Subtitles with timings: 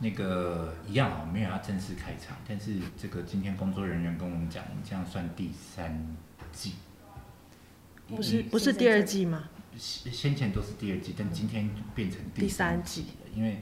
[0.00, 6.16] 那个一样啊，没有要正式开场，但是这个今天工作人员跟我们讲，这样算第三
[6.52, 6.74] 季，
[8.06, 9.48] 不是不是第二季吗？
[9.76, 13.58] 先先前都是第二季，但今天变成第三季了，因为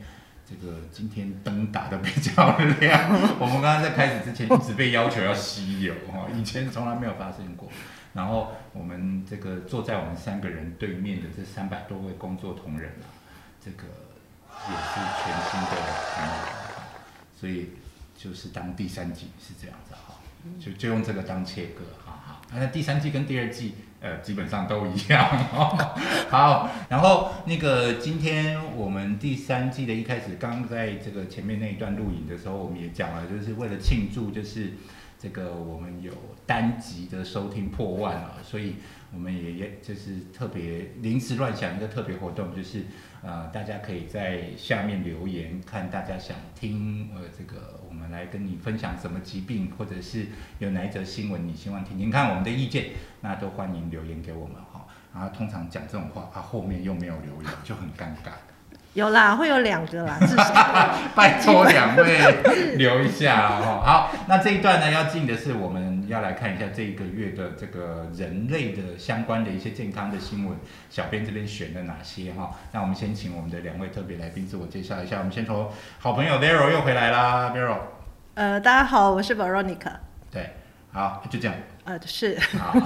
[0.49, 3.11] 这个今天灯打的比较亮。
[3.41, 7.69] 我们刚刚在开始之前一直被要求要吸油哈，以前从来没有发生过。
[8.15, 13.05] 然后我们这个坐在我们三个人对面的这三百多位工作同仁啊，
[13.63, 13.85] 这个
[14.69, 15.77] 也是全新的
[16.15, 16.33] 朋友，
[17.39, 17.71] 所以
[18.17, 20.15] 就是当第三季是这样子哈，
[20.59, 22.43] 就就用这个当切割，好好。
[22.53, 23.75] 那第三季跟第二季。
[23.99, 25.27] 呃，基本上都一样。
[26.29, 34.75] 好，然后那个今天我们第三季的一开始，刚在这个前面那一段录影的时候，我们也讲了，就是为了庆祝，就是
[35.19, 36.13] 这个我们有
[36.45, 38.77] 单集的收听破万了，所以
[39.13, 42.85] 我们也也就是特别临时乱想一个特别活动，就是
[43.27, 50.29] 呃，大家可以在下面留言，看大家想听呃这个我们来跟你分享什么疾病，或者是
[50.61, 52.91] 有哪一则新闻你希望听听看我们的意见。
[53.23, 58.31] 那都欢迎留言给我们哈，然后通常讲这种话，啊后面又没有留言，就很尴尬。
[58.97, 60.55] 有啦，会有两个啦， 至少
[61.15, 63.83] 拜托两位留一下哦。
[63.85, 70.57] 好，那这一段呢，要进的是我们要来看一下这一个月的这个人类的相关的一些健康的新闻，
[70.89, 72.51] 小编这边选了哪些哈？
[72.73, 75.19] 那我们先请我们的两位特别来宾自我介绍一下。
[75.19, 77.77] 我们先从好朋友 Vero 又回来啦，Vero。
[78.33, 79.93] 呃，大家好，我是 Veronica。
[80.31, 80.55] 对，
[80.91, 81.55] 好，就这样。
[81.87, 82.37] 呃，是，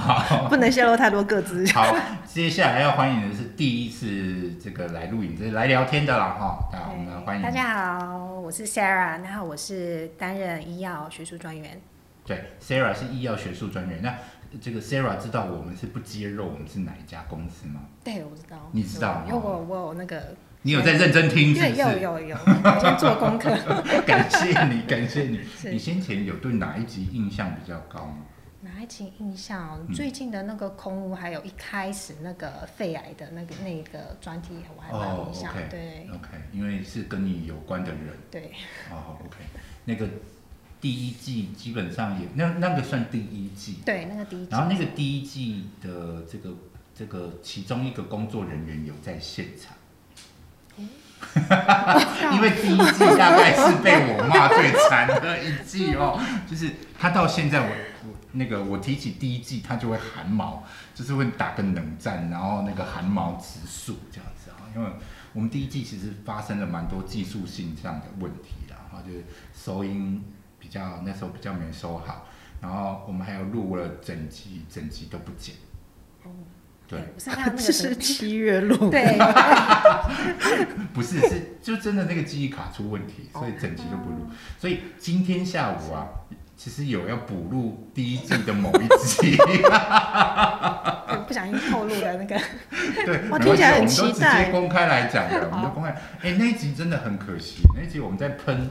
[0.50, 1.66] 不能泄露太多个资。
[1.72, 1.96] 好，
[2.28, 6.58] 接下来要欢迎的是第一次这个来录影、这来聊天的了哈。
[6.70, 7.42] 好，我们欢迎。
[7.42, 11.80] 大家好，我是 Sarah，然后我是担任医药学术专员。
[12.26, 14.02] 对，Sarah 是医药学术专员。
[14.02, 14.14] 那
[14.60, 17.80] 这个 Sarah 知道我们是不接肉，我们是哪一家公司吗？
[18.04, 18.68] 对，我知道。
[18.72, 19.24] 你知道？
[19.26, 20.22] 因为我我有那个。
[20.60, 21.54] 你有在认真听？
[21.54, 22.36] 对，有有有，
[22.78, 23.50] 先做功课。
[24.06, 25.40] 感谢你，感谢你。
[25.70, 28.16] 你先前有对哪一集印象比较高吗？
[28.62, 29.80] 哪一集印象？
[29.94, 35.52] 最近的那个空屋，还有一开始那个肺癌的那个那个专题，我还蛮印象。
[35.70, 38.14] 对，OK，因为是跟你有关的人。
[38.30, 38.52] 对。
[38.90, 39.38] 哦，OK，
[39.86, 40.06] 那个
[40.78, 43.78] 第一季基本上也那那个算第一季。
[43.86, 44.46] 对，那个第一。
[44.50, 46.54] 然后那个第一季的这个
[46.94, 49.74] 这个其中一个工作人员有在现场。
[52.32, 57.66] 因为第一季大概是被我骂最惨的一季哦，就是他到现在我
[57.99, 57.99] 我
[58.32, 60.62] 那个我提起第一季他就会汗毛，
[60.94, 64.90] 就是会打个冷战，然后那个汗毛直竖这样子啊，因为
[65.32, 69.24] 我们第一季其实发生了蛮多技术性这样的问题然后就是
[69.54, 70.22] 收音
[70.58, 72.26] 比较那时候比较没收好，
[72.60, 75.54] 然后我们还有录了整集，整集都不剪。
[76.86, 77.30] 对，这
[77.72, 78.90] 是七月录。
[78.90, 79.16] 对，
[80.92, 84.28] 不是，是就真的那个记忆卡出问题，所以整集都不录。
[84.58, 86.08] 所以今天下午啊，
[86.62, 89.34] 其实有要补录第一季的某一集。
[91.26, 92.38] 不小心透露了那个。
[93.06, 94.04] 对，我听起来很期待。
[94.04, 95.88] 我们都直接公开来讲的，我们都公开。
[96.20, 98.68] 哎，那一集真的很可惜，那一集我们在喷。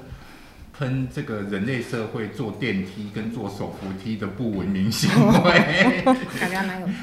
[0.80, 5.10] 喷这个人类社会坐电梯跟坐手扶梯的不文明行
[5.44, 6.02] 为，
[6.40, 6.94] 感觉蛮有趣。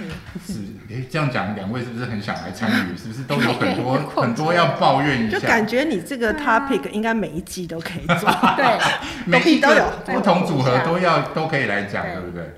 [0.46, 2.96] 是，哎，这样讲，两位是不是很想来参与？
[2.96, 5.38] 是不是都有很多 很多要抱怨一下？
[5.38, 8.80] 就感觉你这个 topic 应该每一季都可以做， 对，
[9.26, 12.50] 每一都有不同组合都要都可以来讲，对不对？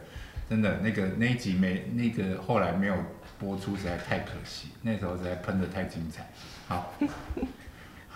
[0.48, 2.94] 真的，那个那一集没那个后来没有
[3.40, 4.68] 播出，实在太可惜。
[4.82, 6.30] 那时候实在喷的太精彩。
[6.68, 6.94] 好。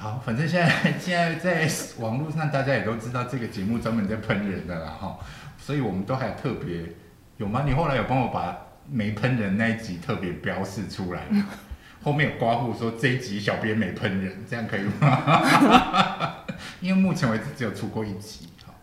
[0.03, 0.69] 好，反正现在
[0.99, 1.71] 现在在
[2.01, 5.17] 网络上，大家也都知道这个节目专门在喷人的啦，哈，
[5.57, 6.93] 所以我们都还特别
[7.37, 7.63] 有吗？
[7.65, 11.23] 你后来有帮我把没喷人那一集特别标示出来，
[12.03, 16.35] 后面有刮胡说这一集小编没喷人，这样可以吗？
[16.83, 18.75] 因为目前为止只有出过一集，好，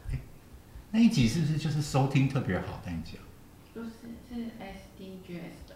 [0.92, 3.20] 那一集是不是就是收听特别好那一集？
[3.74, 3.90] 不是，
[4.30, 5.76] 是 SDGs 的。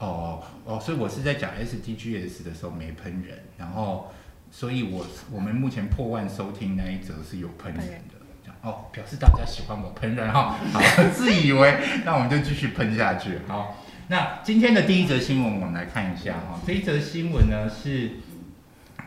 [0.00, 4.12] 哦哦，所以我是在讲 SDGs 的时候没喷人，然后。
[4.54, 8.14] 所以，我我们目前破万收听那一则是有喷人的，
[8.44, 10.80] 这样哦，表示大家喜欢我喷人哈， 好，
[11.14, 13.38] 自以为，那我们就继续喷下去。
[13.48, 18.10] 好，那今天的第一则新闻，我们来看一下哈，这一则新闻呢是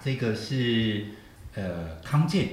[0.03, 1.05] 这个是
[1.53, 2.49] 呃康健，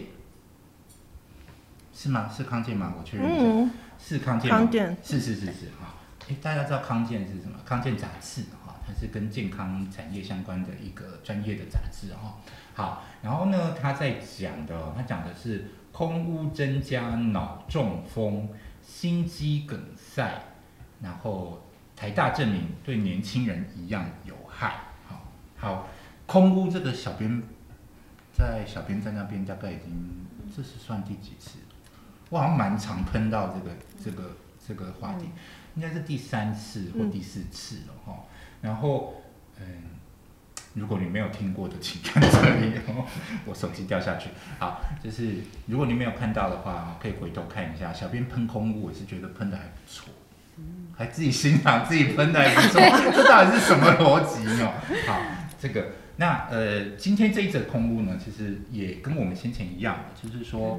[1.95, 2.31] 是吗？
[2.31, 2.93] 是康健吗？
[2.99, 5.95] 我确认一下，是康健，康健，是是是是哈。
[6.29, 7.59] 哎，大家知道康健是什么？
[7.65, 12.37] 康健杂志哈，它是跟健康产业相关的一个专业的杂志哈。
[12.75, 18.49] 好，然后呢，他在讲的，他讲的是空污增加脑中风、
[18.83, 20.43] 心肌梗塞，
[21.03, 21.63] 然后
[21.95, 24.85] 台大证明对年轻人一样有害。
[25.07, 25.23] 好，
[25.57, 25.89] 好，
[26.27, 27.43] 空污这个小编
[28.33, 30.27] 在小编在那边大概已经
[30.57, 31.59] 这是算第几次？
[32.31, 33.71] 我好像蛮常喷到这个
[34.03, 34.37] 这个
[34.67, 35.27] 这个话题，
[35.75, 38.25] 应该是第三次或第四次了哈。
[38.63, 39.13] 然后
[39.61, 39.67] 嗯，
[40.75, 43.05] 如果你没有听过的，请看这里哦，
[43.45, 44.31] 我手机掉下去。
[44.59, 45.37] 好，就是
[45.67, 47.93] 如果你没有看到的话，可以回头看一下。
[47.93, 50.09] 小编喷空屋，我是觉得喷的还不错，
[50.97, 52.81] 还自己欣赏自己喷的还不错，
[53.13, 54.73] 这到底是什么逻辑哦？
[55.07, 55.21] 好，
[55.61, 55.87] 这个。
[56.17, 60.79] 那呃，今天这一则空屋呢，其实也跟我们先前一样，就是说，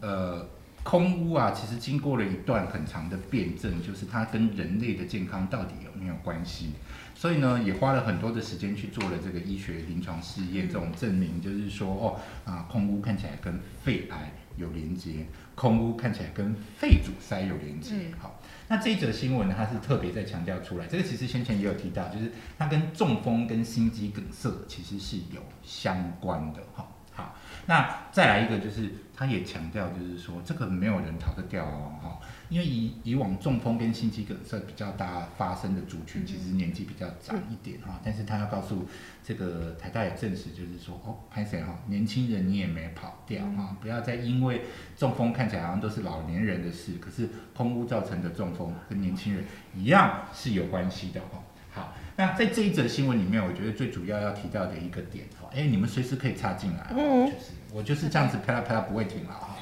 [0.00, 0.46] 呃，
[0.82, 6.74] 空屋啊，其实经过了一段很长的辩证，就是它跟人类的健康到底有没有关系，
[7.14, 18.40] 所以呢，也花了很多的时间去做了这个医学临床试验，这种证明，就是说，哦啊，空屋看起来跟肺癌有连接，空屋看起来跟肺阻塞有连接，好。
[18.68, 26.88] 那这一则新闻呢，它是特别在强调出来，这个其实先前也有提到，就是它跟中风跟心肌梗塞其实是有相关的，哈。
[27.12, 27.36] 好，
[27.66, 32.18] 那再来一个就是，它也强调就是说，这个没有人逃得掉哦，哈。
[32.54, 38.00] 因为以以往中风跟心肌梗塞比较大发生的族群，其实年纪比较长一点哈。
[38.04, 38.86] 但是他要告诉
[39.24, 44.62] 这个台大也证实，就是说哦，潘谁哈，年轻人你也没跑掉哈，不要再因为
[44.96, 51.42] 中风看起来好像都是老年人的事，可是空屋造成的中风跟年轻人一样是有关系的哈。
[51.72, 59.56] 好，那在这一则新闻里面，我觉得最主要要提到的一个点哈，哎，你们随时可以插进来，就是我就是这样子拍啦拍啦不会停了哈，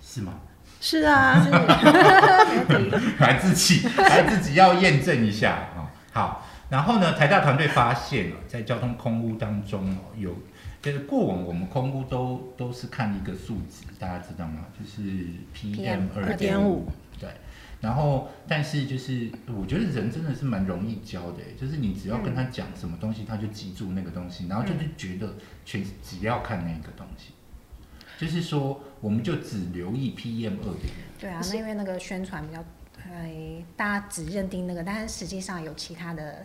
[0.00, 0.42] 是吗？
[0.90, 1.34] 是啊，
[3.18, 5.92] 还自己还自己要验证一下啊。
[6.14, 10.34] 好，然后呢，台大团队发现了，在交通空污当中哦，有
[10.80, 14.64] 就是过往我们空污都都是看一个数值，大家知道吗？
[14.80, 15.02] 就是
[15.54, 16.90] PM 二点五。
[17.20, 17.28] 对。
[17.82, 25.34] 然后，但是就是我觉得人真的是蛮容易教的，就是你只要跟他讲什么东西，他就记住那个东西，然后就是觉得
[25.66, 27.34] 全只要看那个东西。
[28.18, 31.20] 就是说，我们就只留意 PM 二点五。
[31.20, 32.62] 对啊，那因为那个宣传比较，
[33.08, 36.44] 哎，大家只认定那个，但是实际上有其他的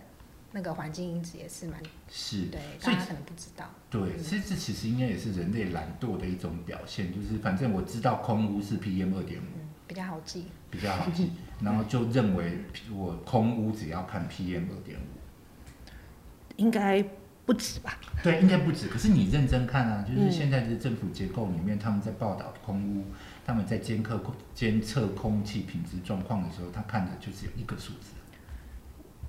[0.52, 3.68] 那个环境因子也是蛮是，对，大家可能不知道。
[3.90, 12.60] 对，其实这其实应该也是人类懒惰的一种表现，就是反正我知道空屋是 PM 二点五，比较好记，比较好记， 然后就认为
[12.94, 15.90] 我空屋只要看 PM 二点五，
[16.58, 17.04] 应该。
[17.46, 17.98] 不止吧？
[18.24, 18.88] 对，应该不止。
[18.88, 23.06] 可是你认真看啊，就是现在的政府结构里面，他们在报道空污，
[23.46, 24.22] 他们在监测
[24.56, 28.14] 监测空气品质状况的时候，他看的就只有一个数字。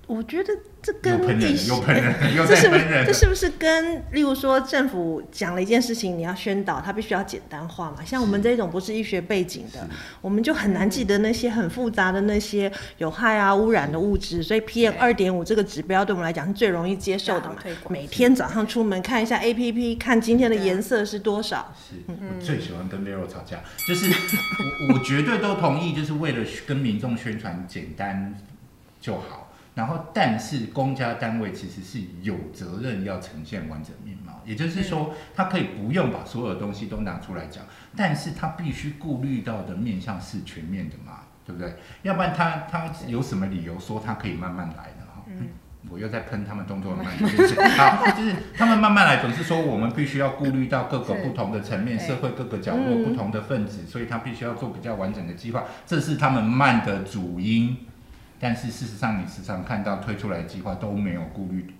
[0.07, 0.53] 我觉得
[0.83, 3.05] 这跟有喷人，有喷人， 有在喷人。
[3.05, 8.05] 这是不是跟，例如说政府讲了一件事情，你要宣导，它必须要简单化嘛？
[8.05, 9.87] 像我们这种不是医学背景的，
[10.21, 14.43] 我们就很难记得那些很复杂的那些有害啊、污染的物质。
[14.43, 17.55] 所以 PM 二点五这个指标对我们来讲是最容易接受的嘛？
[17.89, 21.73] 每天早上出门看一下 APP，看今天的颜色是多少。
[21.89, 24.05] 是我最喜欢跟 Vero 吵架，就是
[24.89, 28.35] 我我绝对都同意，就是为了跟民众宣传简单
[29.01, 29.44] 就好。
[29.75, 37.61] 然后，但是公家单位其实是有责任要呈现完整面貌，也就是说，他可以不用把所有东西都拿出来讲，
[37.93, 41.75] 但是他必须顾虑到的面向是全面的嘛，对不对？
[42.03, 45.05] 要不然他他有什么理由说他可以慢慢来呢？
[45.13, 45.23] 哈，
[45.89, 57.77] 我又在喷他们动作慢，好，就是他们慢慢来，总是说我们必须要顾虑到各个不同的层面，社会各个角落不同的分子，所以他必须要做比较完整的计划，这是他们慢的主因。
[58.39, 61.73] 但是事实上，你时常看到推出来计划都没有顾虑。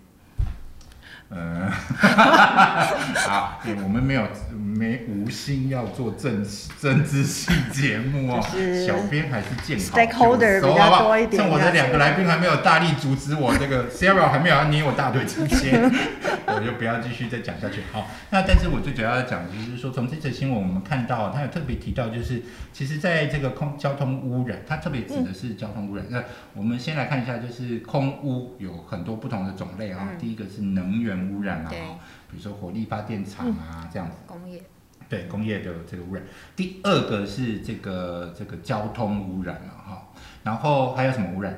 [1.35, 1.69] 呃，
[3.27, 4.25] 好，我们没有
[4.55, 6.41] 没无心要做政
[6.79, 8.41] 政治性节目哦，
[8.87, 9.77] 小编还是见
[10.13, 11.17] 好就收，好不好？
[11.31, 15.83] 像我的两个来宾还没有大力阻止我，这个 Sarah 还没有要捏我大腿之前，
[16.47, 17.81] 我就不要继续再讲下去。
[17.91, 26.05] 好，那但是我最主要要讲就是说，从这则新闻我们看到，他有特别提到，就是其实在这个空交通污染，它特别指的是交通污染。
[26.09, 26.23] 那
[26.53, 31.24] 我们先来看一下，就是空污有很多不同的种类啊，第一个是能源。
[31.33, 34.17] 污染啊，比如说火力发电厂啊，这样子。
[34.27, 34.61] 工业。
[35.07, 36.23] 对工业的这个污染。
[36.55, 40.07] 第二个是这个这个交通污染了哈，
[40.43, 41.55] 然后还有什么污染？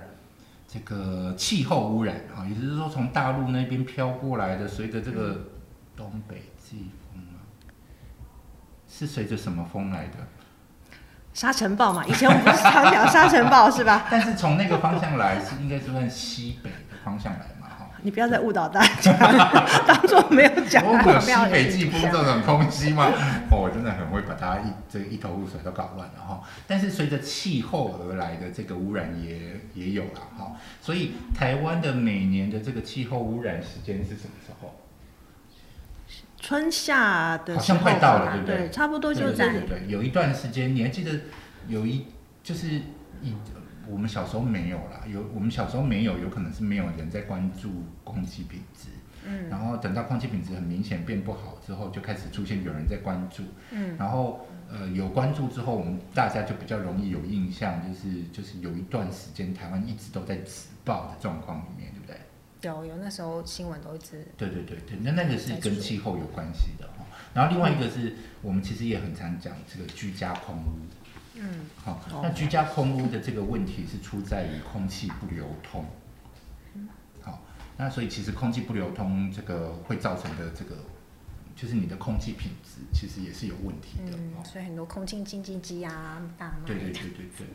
[0.67, 5.47] 这个气候污染啊，也就是说从大陆那边飘过来的，随着这个
[5.95, 7.39] 东北季风啊，
[8.85, 10.17] 是随着什么风来的？
[11.33, 14.07] 沙尘暴嘛，以前我们不是常讲沙尘暴是吧？
[14.11, 17.47] 但是从那个方向来，是应该是算西北的方向来。
[18.07, 19.11] 你不要再误导大家，
[19.85, 20.81] 当做没有讲。
[20.87, 23.11] 我有西北季风这种东西吗？
[23.51, 26.41] 哦，我真的很会把大家一这一头雾水都搞乱了哈。
[26.65, 30.53] 但是随着气候而来的这个污染也也有了哈。
[30.81, 34.73] 所以台湾的每年的这个气候污染时间是什么时候？
[36.39, 38.69] 春夏的好像快到了，对不对？
[38.69, 39.49] 差不多就在。
[39.49, 41.11] 对对对，有一段时间，你还记得
[41.67, 42.05] 有一
[42.41, 42.67] 就是
[43.21, 43.35] 一
[43.89, 47.69] 我们小时候没有啦，有我们小时候没有，有可能是没有人在关注
[48.03, 48.89] 空气品质。
[49.25, 49.49] 嗯。
[49.49, 53.43] 然后等到空气品质很明显变不好之后，就开始出现有人在关注。
[53.71, 53.95] 嗯。
[53.97, 62.17] 然后呃有关注之后，我们大家就比较容易有印象，就是就是有一段时间台湾一直都在紫爆的状况里面，对不对？
[62.61, 64.25] 有有，那时候新闻都一直。
[64.35, 67.05] 对对对对，那那个是跟气候有关系的哈。
[67.33, 70.61] 然后另外一个是我们其实也很常讲这个居家空屋。
[71.39, 71.65] 嗯。
[71.83, 75.85] 好，那居家空屋的这个问题是出在于空气不流通。
[77.21, 77.41] 好，
[77.77, 80.75] 那所以其实空气不流通这个会造成的这个。
[81.59, 87.47] 就是你的空气品质其实也是有问题的，所以很多空气清净机啊，大对对对对对。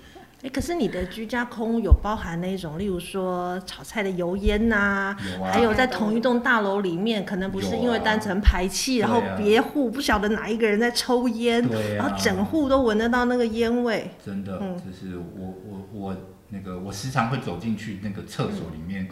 [0.43, 11.65] 哎，可是你的居家空有包含那种，例如说炒菜的油烟呐，还有在同一栋大楼里面，可能不是因为单纯排气，然后别户不晓得哪一个人在抽烟，
[11.97, 14.11] 然后整户都闻得到那个烟味。
[14.27, 16.17] 真的，就是我我我
[16.49, 19.09] 那个我时常会走进去那个厕所里面。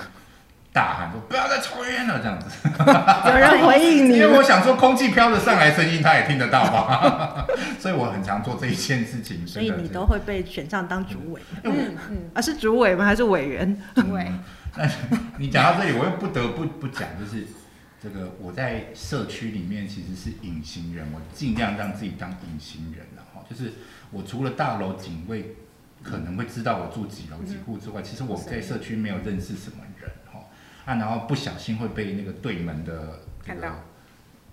[0.73, 2.47] 大喊说：“不要再抽烟了！”这样子，
[3.29, 7.45] 有人回应你，因为我想说，空气飘着上来，声音他也听得到吧？
[7.81, 9.45] 所以我很常做这一件事情。
[9.45, 11.41] 所以你都会被选上当主委？
[11.65, 13.05] 嗯嗯，啊，是主委吗？
[13.05, 13.77] 还是委员？
[13.97, 14.31] 主委。
[14.79, 14.89] 那
[15.39, 17.45] 你讲到这里，我又不得不不讲，就是
[18.01, 23.43] 这个我在社区里面其实是隐形人，我尽量让自己当隐形人了哈。
[23.51, 23.73] 就是
[24.13, 25.57] 我除了大楼警卫
[26.05, 30.09] 可能会知道我住几楼几户之外，其实我在社区没有认识什么人。
[30.85, 33.73] 啊，然后不小心会被那个对门的这个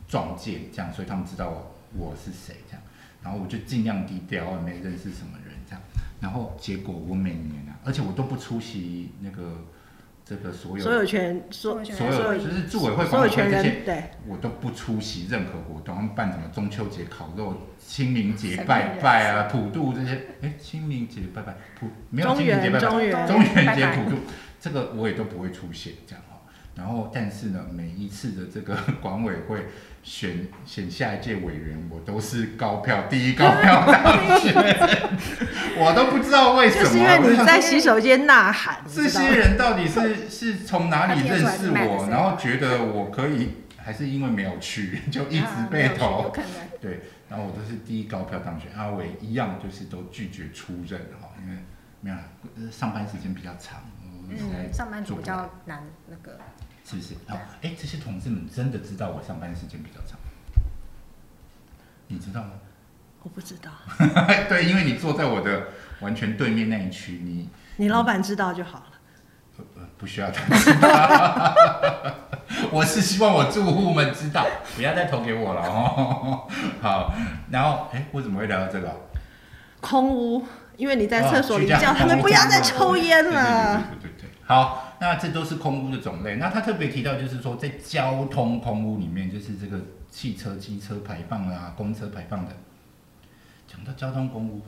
[0.08, 2.82] 撞见，这样，所以他们知道我是谁，这样，
[3.24, 5.82] 然后我就尽量低调，也没认识什么人，这样，
[6.22, 9.66] 然后结果我每年啊，而且我都不出席那个
[10.26, 24.18] 这个所有所有权所所有就是住委会管委会这些，对，我都不出席任何活动，办什么中秋节烤肉、清明节拜拜啊、普渡这些，哎，清明节拜拜普没有清明节拜拜，中元节普渡。
[24.68, 26.42] 这个我也都不会出现这样哈，
[26.76, 29.68] 然后但是呢，每一次的这个 管委会
[30.04, 34.54] 选选下一届委员，我都是高票第一高票当选，
[35.78, 36.84] 我都不知道为什么。
[36.84, 38.84] 就是因为你在洗手间呐喊。
[38.94, 46.36] 这些人到底是是从哪里认识我，然后觉得我可以，还是因为没有去就一直被投？
[46.82, 51.58] 对，然后我都是第一高票当选，阿伟一样就是都拒绝出任哈，因为
[52.02, 52.18] 没有
[52.70, 53.80] 上班时间比较长。
[54.30, 56.38] 嗯，上班族比较难那个，
[56.86, 57.16] 是不是？
[57.28, 60.18] 好，哎，这些同志们真的知道我上班时间比较长，
[62.08, 62.52] 你知道吗？
[63.24, 63.72] 我不知道。
[64.48, 65.68] 对，因为你坐在我的
[66.02, 68.86] 完全对面那一区，你你老板知道就好了。
[69.56, 69.64] 不
[69.98, 71.56] 不需要他知道。
[72.72, 76.48] 我是希望我住户们知道，不要再投给我了哦。
[76.80, 77.14] 好，
[77.50, 78.96] 然后哎，为什么会聊到这个？
[79.82, 80.46] 空屋，
[80.78, 83.84] 因为你在厕所里叫他们不要再抽烟了。
[84.00, 84.17] 对对对。
[84.48, 86.38] 好，那这都是空屋的种类。
[86.38, 89.78] 那他特别提到，就是说在交通空屋里面，就是这个
[90.10, 92.54] 汽车、机车排放啊，公车排放的。
[93.68, 94.62] 讲到交通空屋，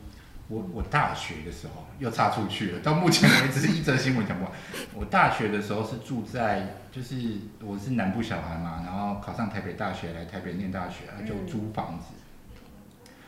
[0.50, 2.79] 我我大学的时候又插出去了。
[2.81, 4.51] 到目前为止，一则新闻讲过。
[4.93, 7.15] 我大学的时候是住在，就是
[7.63, 12.07] 我是南部小孩嘛，然后考上台北大学来台北念大学，就租房子。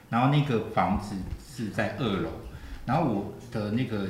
[0.10, 2.30] 然后那个房子是在二楼，
[2.86, 4.06] 然后我的那个。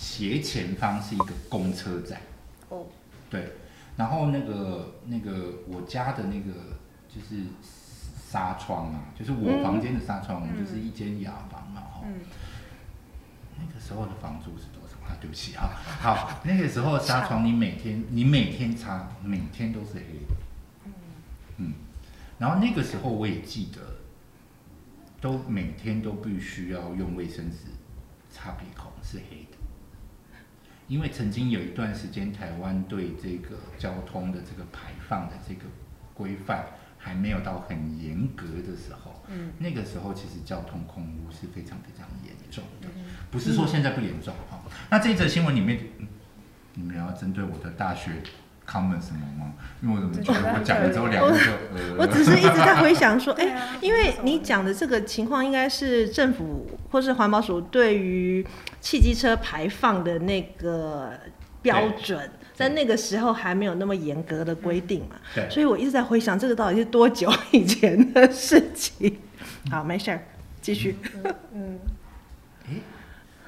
[0.00, 2.18] 斜前方是一个公车站，
[2.70, 2.86] 哦，
[3.28, 3.52] 对，
[3.98, 6.52] 然后那个那个我家的那个
[7.06, 7.44] 就是
[8.26, 12.00] 纱窗啊，就是我房间的纱窗，我们就是一间雅房嘛，哈，
[13.58, 14.96] 那个时候的房租是多少？
[15.06, 15.12] 啊？
[15.20, 15.68] 对不起啊，
[16.00, 20.34] 好，那个时候纱窗你每天你每天擦，每天都是黑的，
[20.86, 20.92] 嗯。
[21.58, 21.74] 嗯，
[22.38, 23.80] 然后那个时候我也记得，
[25.20, 27.56] 都每天都必须要用卫生纸
[28.30, 29.58] 擦鼻孔，是黑的。
[30.90, 35.60] 因为曾经有一段时间，台湾对这个交通的这个排放的这个
[36.12, 36.66] 规范
[36.98, 42.88] 还没有到很严格的时候，嗯，那个时候其实交通空污是非常非常严重的，
[43.30, 44.60] 不是说现在不严重哈。
[44.90, 45.78] 那这则新闻里面，
[46.74, 48.20] 你们要针对我的大学。
[48.70, 49.52] Comment 什么吗？
[49.82, 58.46] 因为我怎么觉得我讲了之后两个就呃，我只是一直在回想说， 哎，因为你讲的这个情况应该是政府或是环保署对于
[58.80, 61.12] 汽机车排放的那个
[61.62, 69.18] 标准，在那个时候还没有那么严格的规定嘛，对，所以我一直在回想这个到底是多久以前的事情。
[69.70, 70.22] 好，没事儿，
[70.60, 70.96] 继续。
[71.54, 71.78] 嗯，
[72.68, 72.74] 哎，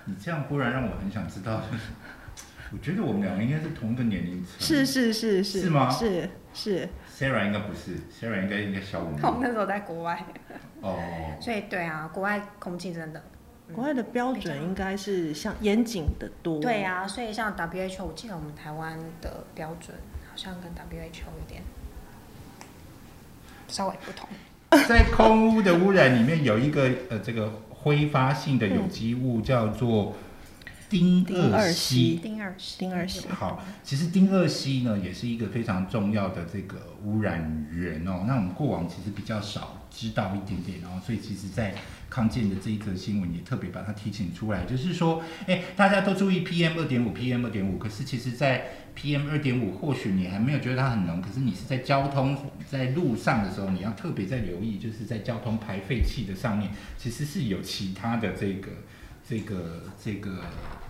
[0.06, 1.62] 你这样忽然让我很想知道。
[2.72, 4.54] 我觉得我们两个应该是同一个年龄层。
[4.58, 9.20] 是是是是是吗是是，Sarah 应该不是，Sarah 应该应该小我们。
[9.22, 10.24] 我们那时候在国外，
[10.80, 10.98] 哦，
[11.40, 13.22] 所以对啊，国外空气真的。
[13.74, 16.60] 国外的标准应该是像严谨的多。
[16.60, 19.96] 对啊，所以像 WHO，我记得我们台湾的标准
[20.30, 21.62] 好像跟 WHO 有点
[23.68, 24.28] 稍微不同。
[24.88, 30.14] 在空污的污染里面有一个呃这个挥发性的有机物叫做
[30.98, 32.20] 丁二烯烯。
[32.22, 38.24] 丁二烯，丁二烯好，其实丁二烯呢也是一个非常重要的这个污染源哦。
[38.26, 41.74] 那我们过往其实比较少知道一点点哦，所以其实在
[42.08, 52.36] 康健的这一则新闻也特别把它提醒出来，就是说，哎，大家都注意 PM 二点五，PM 二点五，可是其实在 PM 二点五，或许你还没有觉得它很浓，可是你是在交通
[52.70, 58.68] 在路上的时候，你要特别在留意，就是在交通排废气的上面，其实是有其他的这个
[59.28, 60.30] 这个这个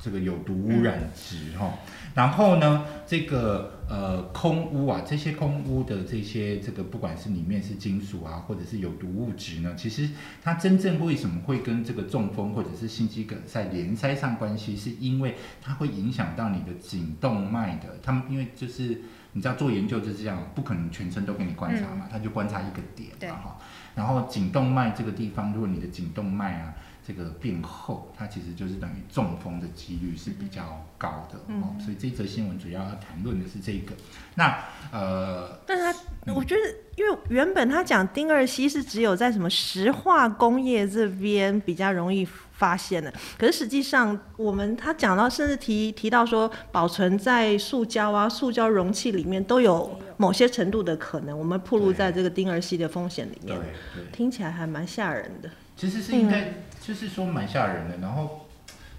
[0.01, 1.75] 这个有毒污染值哈、
[2.15, 10.09] 然后呢，这个呃空污啊，这些空污的这些这个不管是里面是金属啊，或者是有毒物质呢，其实
[10.43, 17.99] 它真正为什么会跟这个中风或者是心肌梗塞连塞上关系，是因为它会影响到你的颈动脉的。
[18.03, 19.03] 他们因为就是
[19.35, 23.59] 你知道做研究就是这样，不可能全身都给你观察嘛，他就观察一个点嘛哈。
[23.95, 26.75] 然后颈动脉这个地方，如果你的颈动脉啊
[27.07, 31.75] 这个病后，它其实就是等于中风的几率是比较高的、哦。
[31.81, 33.93] 所以这则新闻主要要谈论的是这个。
[34.35, 36.61] 那呃，但是他，我觉得，
[36.97, 53.59] 因为原本他讲丁二烯是只有在什么石化工业这边比较容易发现的，可是实际上我们他讲到，甚至提提到说，保存在塑胶啊、塑胶容器里面都有某些程度的可能，我们暴露在这个丁二烯的风险里面，
[53.95, 54.05] 对。
[54.13, 55.51] 听起来还蛮吓人的。
[55.77, 57.97] 其实是应该，就是说蛮吓人的。
[57.99, 58.47] 然后，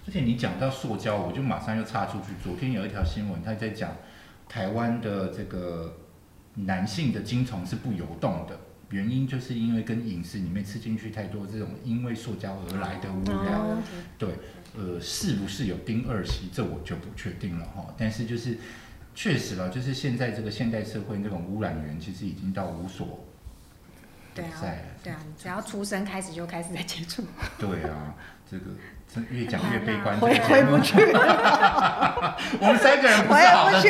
[0.06, 2.28] 而且你讲到塑胶，我就马上又插出去。
[2.42, 3.94] 昨天有一条新闻，他在讲
[4.48, 5.98] 台湾的这个
[6.54, 8.58] 男性的精虫是不游动的，
[8.90, 13.60] 原因就是因为跟饮食里面吃进去太多这种因为塑胶而来的污染。
[13.60, 13.82] 哦
[14.18, 14.30] 对，
[14.76, 17.94] 呃，是不是有丁二烯，这我就不确定了哈。
[17.98, 18.56] 但是就是
[19.14, 23.24] 确实了，就是现在这个现代社会那种污染源，其实已经到无所
[24.34, 24.50] 对啊。
[25.02, 27.22] 对啊，你只要出生开始就开始在接触。
[27.58, 28.14] 对啊，
[28.50, 28.64] 这个
[29.14, 30.94] 这越讲越悲观，回这个回不去
[32.60, 33.88] 我们三个人不是好的组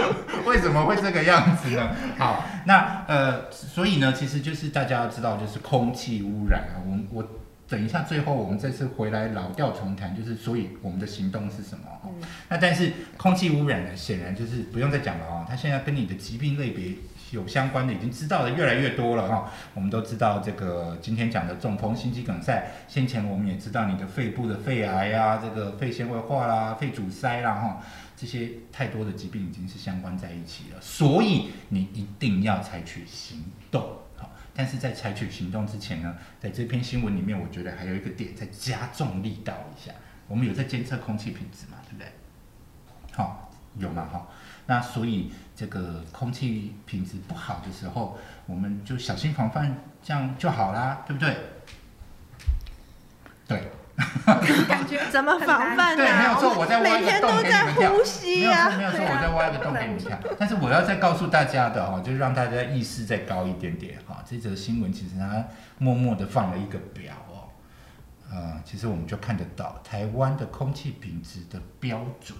[0.00, 1.90] 合， 为什么会这个样子呢？
[2.16, 6.78] 好，那呃，所以呢，其实就是大家要知道，就是空气污染啊。
[6.86, 7.28] 我我
[7.68, 11.84] 等一下最后我们这次回来老调重弹，就是所以我们的行动是什么？
[12.04, 12.12] 嗯
[12.48, 16.92] 那但是空气污染呢，显然就是不用再讲了哦，它现在跟你的疾病类别
[17.32, 27.80] 有相关的，已经知道的越来越多了哈、我们都知道这个今天讲的中风、心肌梗塞，先前我们也知道你的肺部的肺癌啊，这个肺纤维化啦、肺阻塞啦哈、
[28.16, 33.82] 这些太多的疾病已经是相关在一起了，所以你一定要采取行动。
[34.16, 39.92] 好，但是在采取行动之前呢，在这篇新闻里面，我觉得还有一个点再加重力道一下。
[40.28, 42.08] 我们有在监测空气品质嘛，对不对？
[43.12, 44.26] 好、有嘛哈、
[44.66, 51.36] 那所以这个空气品质不好的时候，我们就小心防范，这样就好啦，对不对？
[53.46, 53.70] 对，
[54.66, 57.92] 感觉怎么防范呢、对，没有错，我在挖每天一个洞都在给你们跳。
[57.92, 60.18] 呼吸没有错，没有错，我在挖一个洞给你们跳。
[60.36, 64.20] 但是我要再告诉大家的哦，就是让大家意识再高一点点哈。
[64.26, 65.44] 这则新闻其实它
[65.78, 67.46] 默默的放了一个表哦，
[68.28, 72.36] 呃，其实我们就看得到台湾的空气品质的标准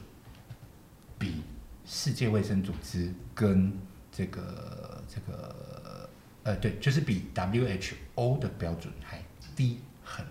[1.19, 1.45] 比
[1.87, 3.73] 世界卫生组织跟
[4.11, 6.09] 这个这个
[6.43, 9.23] 呃对，就是比 WHO 的标准还
[9.55, 10.25] 低很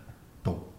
[0.44, 0.72] 多。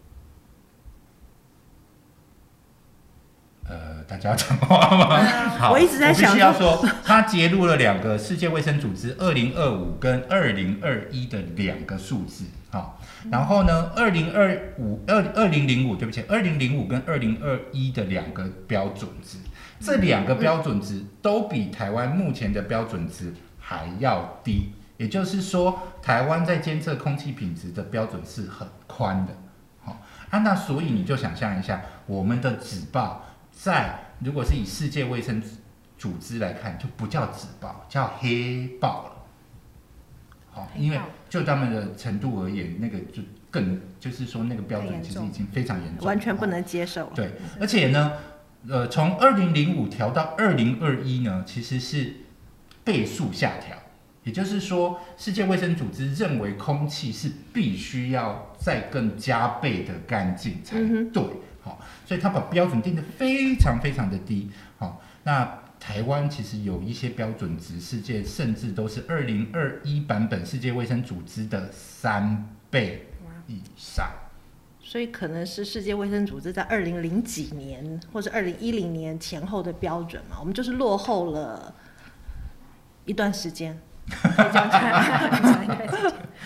[3.69, 5.25] 呃，大家要讲话吗？
[5.59, 12.45] 好，我一直在想必须要说，他揭露了两个世界卫生组织二零二五跟二零二一的两个数字。
[12.71, 12.95] 啊，
[13.31, 19.39] 然后呢，二零二五二二零零五，对不起，二零零五跟二零二一的两个标准值，
[19.81, 24.73] 这两个标准值都比台湾目前的标准值还要低。
[24.97, 29.33] 也就是说，台湾在监测空气品质的标准是很宽的。
[29.81, 35.43] 好啊，那所以你就想象一下，我们的纸报在如果是以世界卫生
[35.99, 39.13] 组织来看，就不叫纸报，叫黑报了。
[40.51, 47.13] 好，因为就他们的程度而言，那个就更就是说那个标准其实已经非常严重完全不能接受。
[47.15, 48.13] 对，而且呢，
[48.69, 52.15] 呃，从二零零五调到二零二一呢，其实是
[52.83, 53.77] 倍数下调，
[54.25, 60.79] 也就是说，世界卫生组织认为空气是必须要再更加倍的干净才
[61.13, 61.23] 对。
[61.63, 73.07] 好，所以他把标准定得非常非常的低，好，那台湾其实有一些标准值，世界甚至都是二零二一版本世界卫生组织的三倍
[73.47, 74.09] 以上。
[74.97, 81.75] 所以可能是世界卫生组织在二零零几年或者二零一零年前后的标准嘛，我们就是落后了
[83.05, 83.79] 一段时间。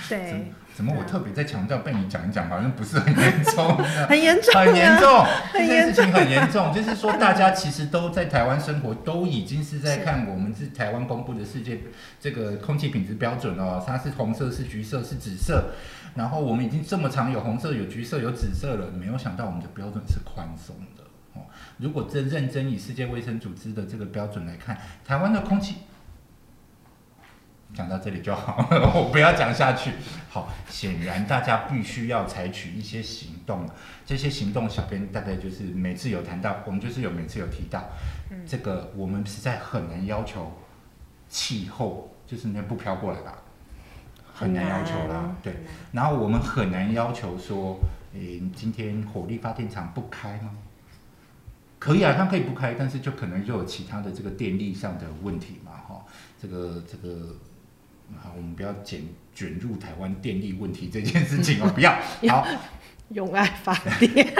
[0.08, 0.50] 对。
[0.74, 3.76] 怎么我特别在强调被你讲一讲，好像不是很严重？
[4.08, 6.72] 很严重， 很严重，这件事情很严重。
[6.72, 11.80] 就是说，大家其实都在台湾生活，都已经是在看我们是台湾公布的世界
[12.18, 15.74] 这个空气品质标准哦，它是红色、是橘色、是紫色。
[16.14, 21.46] 然后我们已经这么长有红色、有橘色、有紫色了，没有想到我们的标准是宽松的哦。
[21.78, 25.76] 如果真认真以世界卫生组织的这个标准来看，台湾的空气。
[27.72, 29.92] 讲到这里就好，我不要讲下去。
[30.28, 33.64] 好，显然大家必须要采取一些行动。
[34.04, 37.88] 这些行动，小编大概就是每次有谈到，我们就是有每次有提到，
[38.44, 40.52] 这个我们实在很难要求
[41.28, 43.38] 气候就是那不飘过来吧，
[44.40, 45.36] 很难要求啦。
[45.42, 45.54] 对，
[45.92, 47.78] 然后我们很难要求说，
[48.14, 50.50] 诶，今天火力发电厂不开吗？
[51.78, 56.04] 可以啊，它可以不开，但是就可能就有其他的这个电力上的问题嘛，哈，
[56.40, 57.36] 这个这个。
[58.20, 61.94] 好，我们不要卷卷入台湾电力问题这件事情 哦，不要。
[62.28, 62.44] 好，
[63.10, 64.26] 用爱发电。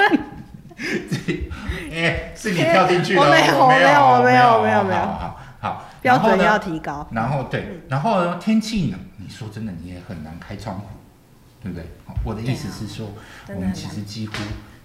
[1.93, 5.01] 哎，是你跳进去的，我没有，没有，没有，没有，没有。
[5.01, 7.07] 好，好，标准要提高。
[7.13, 10.87] 然后对，然后天气冷，你说真的，你也很难开窗户，
[11.63, 11.87] 对不对？
[12.25, 13.09] 我的意思是说，
[13.49, 14.35] 我们其实几乎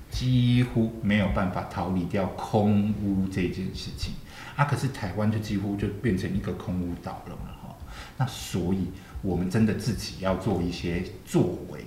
[0.09, 4.13] 几乎没有办法逃离掉空屋这件事情
[4.55, 4.65] 啊。
[4.65, 7.51] 可是台湾就几乎就变成一个空屋岛了嘛。
[7.61, 7.75] 哈
[8.17, 11.83] 那所以，我们真的自己要做一些作为，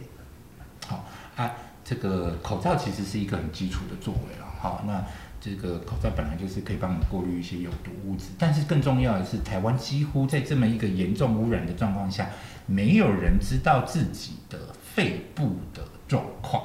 [0.86, 1.50] 好啊，
[1.84, 5.02] 这个口罩其实是一个很基础的作为了，好，那
[5.40, 12.28] 这个口罩本来就是可以帮你过滤一些有毒物质，但是更重要的是，台湾几乎在这么一个严重污染的状况下，
[12.66, 16.62] 没有人知道自己的肺部的状况，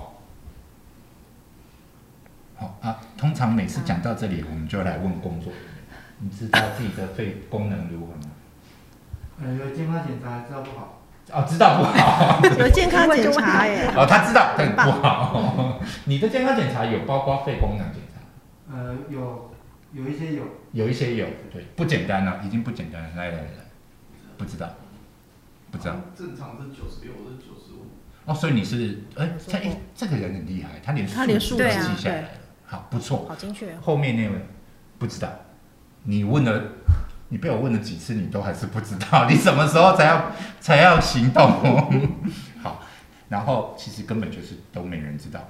[2.56, 5.70] 好啊，通常每次讲到这里，我们就来问工作人员，
[6.20, 8.22] 你知道自己的肺功能如何吗？
[9.60, 12.40] 有健康检查知道不好哦，知道不好。
[12.60, 13.90] 有健康检查耶。
[13.96, 15.80] 哦，他知道，但不好。
[16.06, 18.03] 你的健康检查有包括肺功能检查？
[18.74, 19.52] 呃，有，
[19.94, 20.44] 有一些有。
[20.72, 23.10] 有一些有，对，不简单了，已经不简单了。
[23.16, 23.48] 来来来，
[24.38, 24.70] 不知道，
[25.70, 25.96] 不知道。
[26.16, 27.86] 正常是九十六，我是九十五。
[28.26, 32.28] 哦，所以你是，哎，他哎，这个人很厉害，他连他连数都记下来了。
[32.66, 33.26] 好，不错。
[33.30, 33.76] 好精确。
[33.78, 34.36] 后面那位
[34.98, 35.30] 不知道，
[36.04, 36.64] 你问了。
[37.30, 41.42] 你被我问了几次，你都还是不知道，你什么时候才要才要行动？
[42.62, 42.84] 好，
[43.28, 45.50] 然后其实根本就是都没人知道。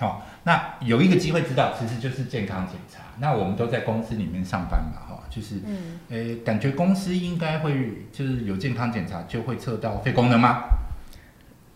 [0.00, 3.00] 好，那有一个机会知道，其实就是健康检查。
[3.18, 5.60] 那我们都在公司里面上班嘛，哈，就是，
[6.08, 10.62] 呃，感觉公司应该会就是有健康检查就会测到肺功能吗？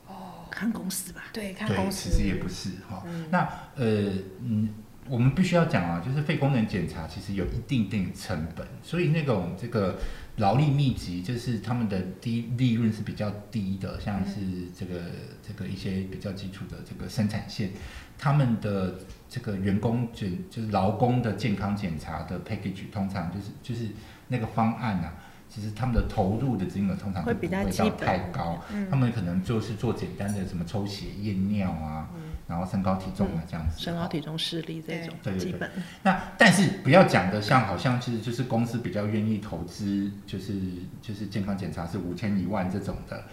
[0.09, 1.25] 哦，看公司吧。
[1.35, 2.09] 对，看公司。
[2.09, 3.05] 其实也不是哈。
[3.31, 3.41] 那
[3.77, 4.11] 呃，
[4.41, 4.71] 嗯。
[5.07, 9.99] 我们必须要讲啊，就是肺功能检查其实有一定定成本，所以那种这个
[10.37, 14.35] 劳力密集，就是他们的低利润是比较低的，像是
[14.77, 15.01] 这个
[15.47, 17.70] 这个一些比较基础的这个生产线，
[18.18, 18.94] 他们的
[19.29, 23.92] 这个员工就就是劳工的健康检查的 package 通常就是就是
[24.29, 25.14] 那个方案啊。
[25.47, 32.11] 其实他们的投入的金额通常会比较太高，他们可能就是做简单的什么抽血验尿啊，
[32.46, 33.80] 然后身高体重啊这样子。
[33.80, 35.70] 身高体重视力这种对基本。
[36.02, 40.54] 那但是不要讲的像好像其实就是公司比较愿意投资，就是
[41.00, 43.24] 就是健康检查是五千一万这种的，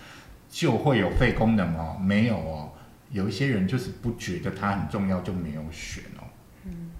[0.49, 2.71] 就会有肺功能哦，没有哦，
[3.11, 6.23] 有一些人就是不觉得它很重要就没有选哦。
[6.65, 6.91] 嗯，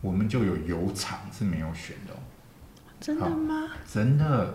[0.00, 2.14] 我们就有油厂是没有选的。
[3.00, 3.68] 真的吗？
[3.90, 4.54] 真的，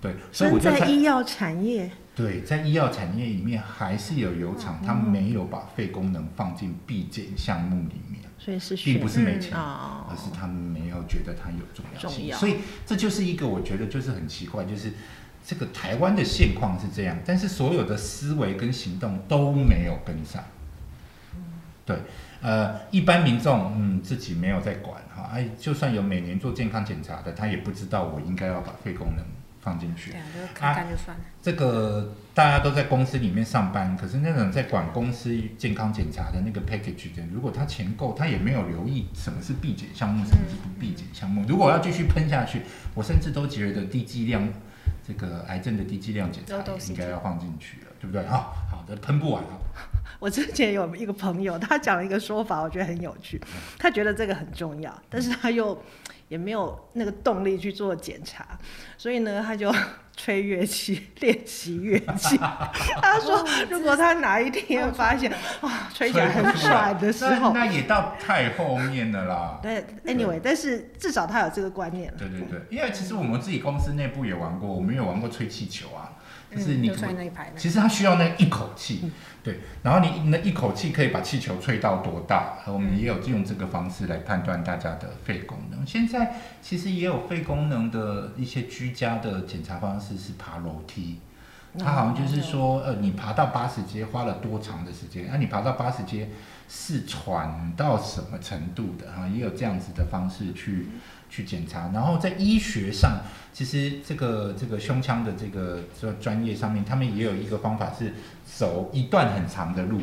[0.00, 12.34] 对，所以我在医药产业，对，在医药产业里面还是有油厂，他没有把肺功能放进必检项目里面，所以是并不是没钱，而是他们没有觉得它有重要性。
[12.34, 14.92] 所以这就是一个我觉得就是很奇怪，就是
[15.42, 20.44] 这个台湾的现况是这样，但是所有的思维跟行动都没有跟上。
[21.86, 21.96] 对，
[22.42, 25.30] 呃，一般民众嗯自己没有在管哈。
[25.32, 29.24] 哎，就算有每年做健康检查的，他也不知道我应该要把肺功能
[29.62, 30.10] 放进去。
[30.10, 31.24] 对啊，就看看就算了。
[31.40, 41.44] 这个大家都在公司里面上班，可是那种在管公司健康检查的那个 package 的，如果他钱够，他也没有留意什么是必检项目，什么是不必检项目。
[41.48, 42.62] 如果要继续喷下去，
[42.94, 44.46] 我甚至都觉得低剂量
[45.06, 46.56] 这个癌症的低剂量检查
[46.88, 48.26] 应该要放进去了，对不对？
[48.26, 49.48] 好，好的，喷不完了。
[50.20, 53.40] 我之前有一个朋友，他讲了一个说法，我觉得很有趣。
[53.76, 55.76] 他觉得这个很重要，但是他又
[56.32, 58.58] 也没有那个动力去做检查，
[58.96, 59.70] 所以呢，他就
[60.16, 62.38] 吹乐器练习乐器。
[63.02, 69.58] 他说，如果他哪一天发现啊，吹起来很帅的时候，那也到太后面了啦。
[69.62, 72.10] 对，anyway，但是至少他有这个观念。
[72.16, 76.16] 对对对，因为其实我们自己公司内部也玩过，我们有玩过吹气球啊。
[76.54, 76.92] 就是你，
[77.56, 79.10] 其实它需要那一口气，
[79.42, 82.58] 对，然后你那一口气可以把气球吹到多大？
[82.66, 85.86] 我们也有用这个方式来判断大家的肺功能。
[85.86, 91.20] 现在其实也有肺功能的一些居家的检查方式是爬楼梯，
[91.78, 95.28] 它好像就是说，呃，你爬到八十阶花了多长的时间？
[95.30, 96.28] 那你爬到八十阶
[96.68, 99.10] 是喘到什么程度的？
[99.10, 100.88] 哈，也有这样子的方式去。
[101.32, 103.22] 去检查，然后在医学上，
[103.54, 108.12] 其实这个这个胸腔的这个这专业上面，他们也有一个方法是
[108.44, 109.98] 走一段很长的路，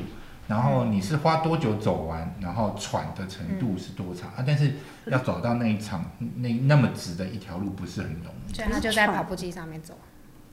[0.47, 4.43] 然后你是花多久走完，然后喘的程度是多长啊？
[4.43, 4.73] 但是
[5.05, 6.03] 要走到那一场
[6.37, 8.53] 那那么直的一条路不是很容易。
[8.55, 9.95] 所以他就在跑步机上面走，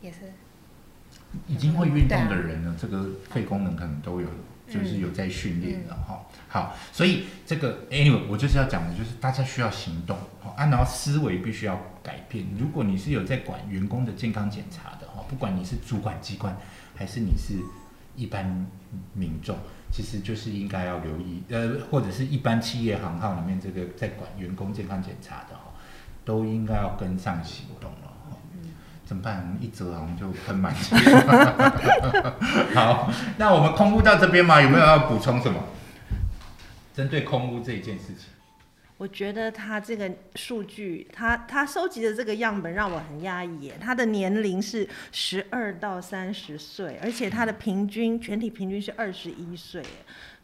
[0.03, 0.19] 也是。
[1.47, 4.29] 已经会运动的人呢，这个肺功能可能都有。
[4.69, 12.45] 就是有在训练了哈，好，所以这个 anyway 我就是要讲的，就是大家需要行动，好，啊，然后思维必须要改变。
[12.59, 16.57] 如果你是有在管员工的健康检查的哈，不管你是主管机关
[16.97, 17.55] 还是你是
[18.17, 18.67] 一般
[19.13, 19.57] 民众，
[19.93, 25.73] 其实就是应该要留意，呃，或者是一般企业行号里面这个在管员工健康检查的哈，
[26.25, 28.06] 都应该要跟上行动了。
[29.07, 29.41] 怎么办？
[29.41, 30.97] 我们一折好像就喷满街。
[32.75, 35.63] 好，那我们空屋到这边嘛，有没有要补充什么？
[36.93, 38.31] 针对空屋这一件事情，
[38.97, 43.71] 我觉得他这个数据，他他收集的这个样本让我很压抑。
[43.79, 49.83] 他的年龄是十二到三十岁，而且他的平均全体平均是二十一岁。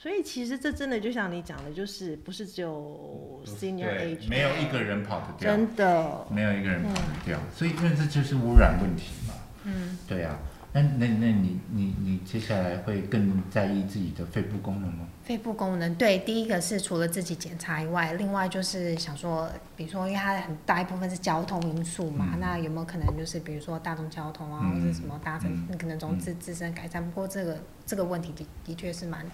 [0.03, 7.39] 所以其实这真的就像你讲的，就是不是只有 senior age，没有一个人跑得掉，真的没有一个人跑得掉。
[7.55, 9.35] 所以因为这就是污染问题嘛。
[9.63, 10.37] 嗯，对啊。
[10.73, 15.07] 那那那你你你接下来会更在意自己的肺部功能吗？
[15.23, 27.05] 肺部功能，对，第一个是除了自己检查以外，另外就是想说，比如说，因为它很大一部分是交通因素嘛，那有没有可能就是比如说大众交通啊，或者什么搭乘，你可能从自自身改善。
[27.05, 29.25] 不过这个这个问题的的确是蛮。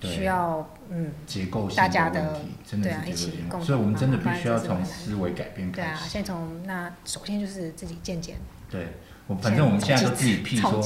[0.00, 5.88] 需要嗯结构大家的问题，真的是结构性所以我们真的必须要从思维改变开始。
[5.88, 8.36] 对啊，先从那首先就是自己健检。
[8.70, 8.86] 对，
[9.26, 10.84] 我反正我们现在都自己屁说，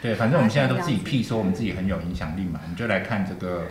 [0.00, 3.66] 对，反正我们现在都自己屁说我们自己很有影响力嘛， 你就来看这个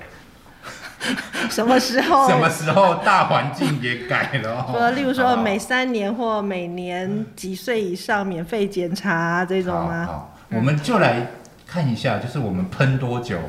[1.49, 4.67] 什么时候 什么时候大环境也改了。
[4.71, 10.05] 说，例如说每三年或每年几岁以上免费检查这种吗？
[10.05, 11.27] 好，我们就来
[11.65, 13.39] 看一下，就是我们喷多久。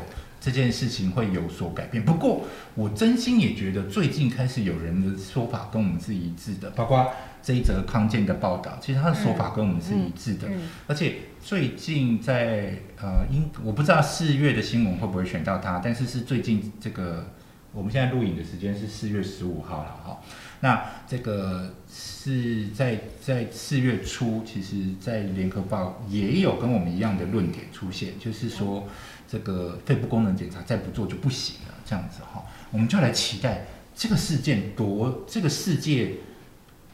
[0.43, 7.09] 这件事情会有所改变，不过我真心也觉得最近开始有人的说法跟我们是一致的，包括
[7.41, 10.49] 这一则康健的报道，其实他的说法跟我们是一致的。
[10.89, 17.25] 而且最近在呃，因我不知道四月的新闻会不会选到他，但是是最近这个
[17.73, 20.21] 我们现在录影的时间是四月十五号了哈。
[20.59, 28.89] 那这个是在在四月初，其实在联合报也有跟我们一样的论点出现，就是说。
[29.33, 33.65] 这个肺部功能检查再不做就不行了，这样子哈，我们就来期待
[33.97, 36.17] 这个事件多，这个世界，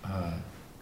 [0.03, 0.35] 呃，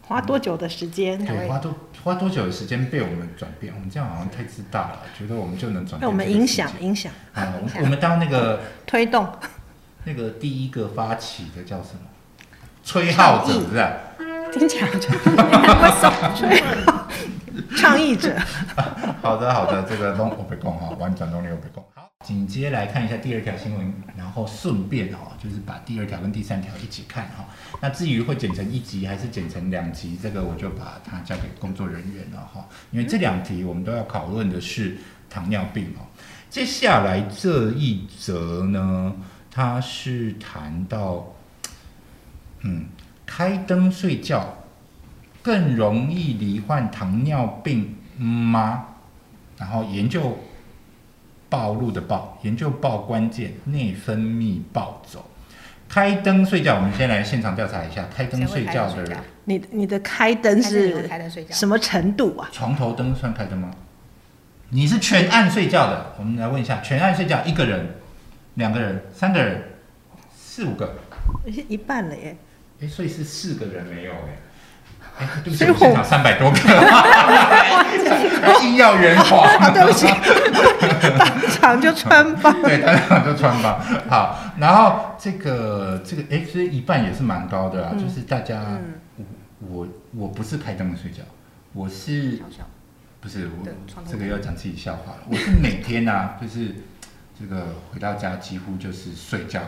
[0.03, 1.19] 花多久的时间？
[1.25, 3.73] 对，花多花多久的时间被我们转变？
[3.75, 6.01] 我们这样好像太自大了，觉得我们就能转变。
[6.01, 7.55] 被我们影响影响啊！
[7.81, 9.27] 我们当那个推动
[10.05, 12.01] 那个第一个发起的叫什么？
[12.85, 13.83] 吹号者是不是？
[14.53, 15.09] 听起来就
[17.77, 18.37] 倡议者。
[19.23, 21.85] 好的，好的，这个龙我被攻哈，完转动力我被攻。
[21.95, 27.47] 好，紧接来看一下第二条新闻，然后顺便哈，就是把第二条跟第三条一起看哈。
[27.81, 32.67] 那至于会剪成一集还是剪成两集，这个我就把它交给工作人员了哈。
[32.91, 34.97] 因为这两题我们都要讨论的是
[35.29, 36.07] 糖尿病哦。
[36.49, 39.15] 接下来这一则呢，
[39.51, 41.35] 它是谈到，
[42.61, 42.87] 嗯，
[43.27, 44.57] 开灯睡觉
[45.47, 48.87] 更容易罹患糖尿病吗？
[49.57, 50.37] 然后研究
[51.49, 55.25] 暴露的暴，研究暴关键内分泌暴走，
[55.89, 56.75] 开灯睡觉。
[56.75, 61.09] 我们先来现场调查一下，开灯睡觉的人，你你的开灯是
[61.51, 62.49] 什么程度啊？
[62.51, 63.71] 床头灯算开灯吗？
[64.71, 66.17] 你是全暗睡觉的？
[66.19, 67.95] 我们来问一下，全暗睡觉，一个人、
[68.55, 69.63] 两个人、三个人、
[70.37, 70.97] 四五个，
[71.69, 72.37] 一半了耶。
[72.83, 74.39] 哎，所以是四个人没有哎。
[75.19, 76.59] 哎，对不起，我现场三百多个，
[78.63, 79.49] 硬要圆谎。
[79.59, 80.07] 啊，对不起，
[81.19, 82.53] 当场就穿帮。
[82.63, 83.81] 对，当场就穿帮。
[84.09, 88.61] 好，然后这个这个，哎，其实一半也是蛮高的啊，就是大家，
[89.61, 91.23] 我我我不是开灯睡觉，
[91.73, 92.43] 我是
[93.21, 93.67] 不是我
[94.11, 96.75] 这个要讲自己笑话了，我是每天啊，就是
[97.39, 99.63] 这个回到家几乎就是睡觉。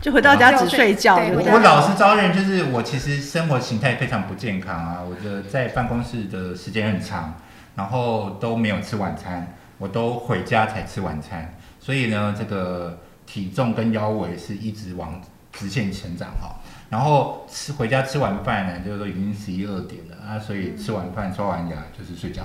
[0.00, 1.16] 就回到家只睡觉。
[1.16, 5.00] 我老是招人，就是我其实生活形态非常不健康啊。
[5.02, 7.34] 我的在办公室的时间很长，
[7.74, 11.54] 然后都没有吃晚餐，我都回家才吃晚餐。
[11.80, 15.20] 所以呢，这个体重跟腰围是一直往
[15.52, 16.56] 直线成长哈。
[16.90, 22.42] 然后吃回家吃完饭呢，就是说已经十一二点了啊，所以吃完饭刷完牙就是睡觉。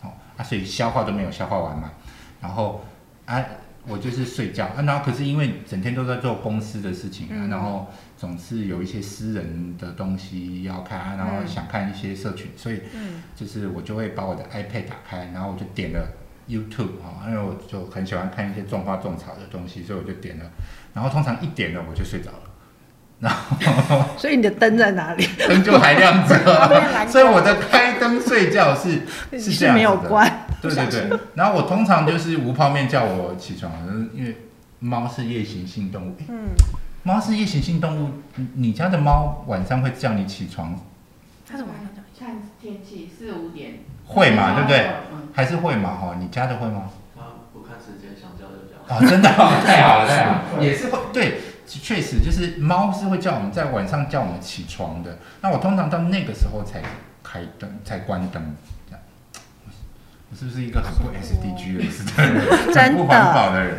[0.00, 1.90] 好啊，所以消化都没有消化完嘛。
[2.40, 2.84] 然后
[3.24, 3.42] 啊。
[3.86, 4.66] 我就是睡觉。
[4.66, 12.80] 啊，然后可是因为整天都在做公司的事情啊，然后总是有一些私人的东西要看，然后想看一些社群，所以
[13.36, 16.08] 就是我就会把我的 iPad 打开，然后我就点了
[16.48, 20.44] YouTube 啊，因为我就很喜欢看一些种花种草的东西，所以我就点了，
[20.92, 22.40] 然后通常一点了我就睡着了。
[23.20, 25.26] 然后， 所以你的灯在哪里？
[25.48, 26.36] 灯就还亮着，
[27.08, 29.02] 所以我的开灯睡觉是
[29.38, 30.43] 是这样没有关。
[30.70, 31.18] 对对对。
[31.34, 33.72] 然后我通常就是无泡面叫我起床，
[34.14, 34.36] 因为
[34.78, 36.16] 猫是夜行性动物。
[36.28, 36.48] 嗯。
[37.02, 38.10] 猫是夜行性动物，
[38.54, 40.74] 你家的猫晚上会叫你起床？
[41.46, 43.80] 它是晚上叫，看天气四五点。
[44.06, 44.54] 会嘛？
[44.54, 44.90] 对不对？
[45.34, 45.90] 还是会嘛？
[45.94, 46.90] 哈，你家的会吗？
[47.16, 48.94] 啊，不看时间，想叫就叫。
[48.94, 49.28] 啊，真的，
[49.66, 51.40] 太好了，太好了，也是会对。
[51.66, 55.18] 确实，就是猫是会叫我们在晚上叫我们起床的。
[55.40, 56.82] 那我通常到那个时候才
[57.22, 58.54] 开灯，才关灯。
[60.38, 61.84] 是不是一个很不 SDG 的
[62.22, 62.74] 人？
[62.74, 63.76] 很不环保的人？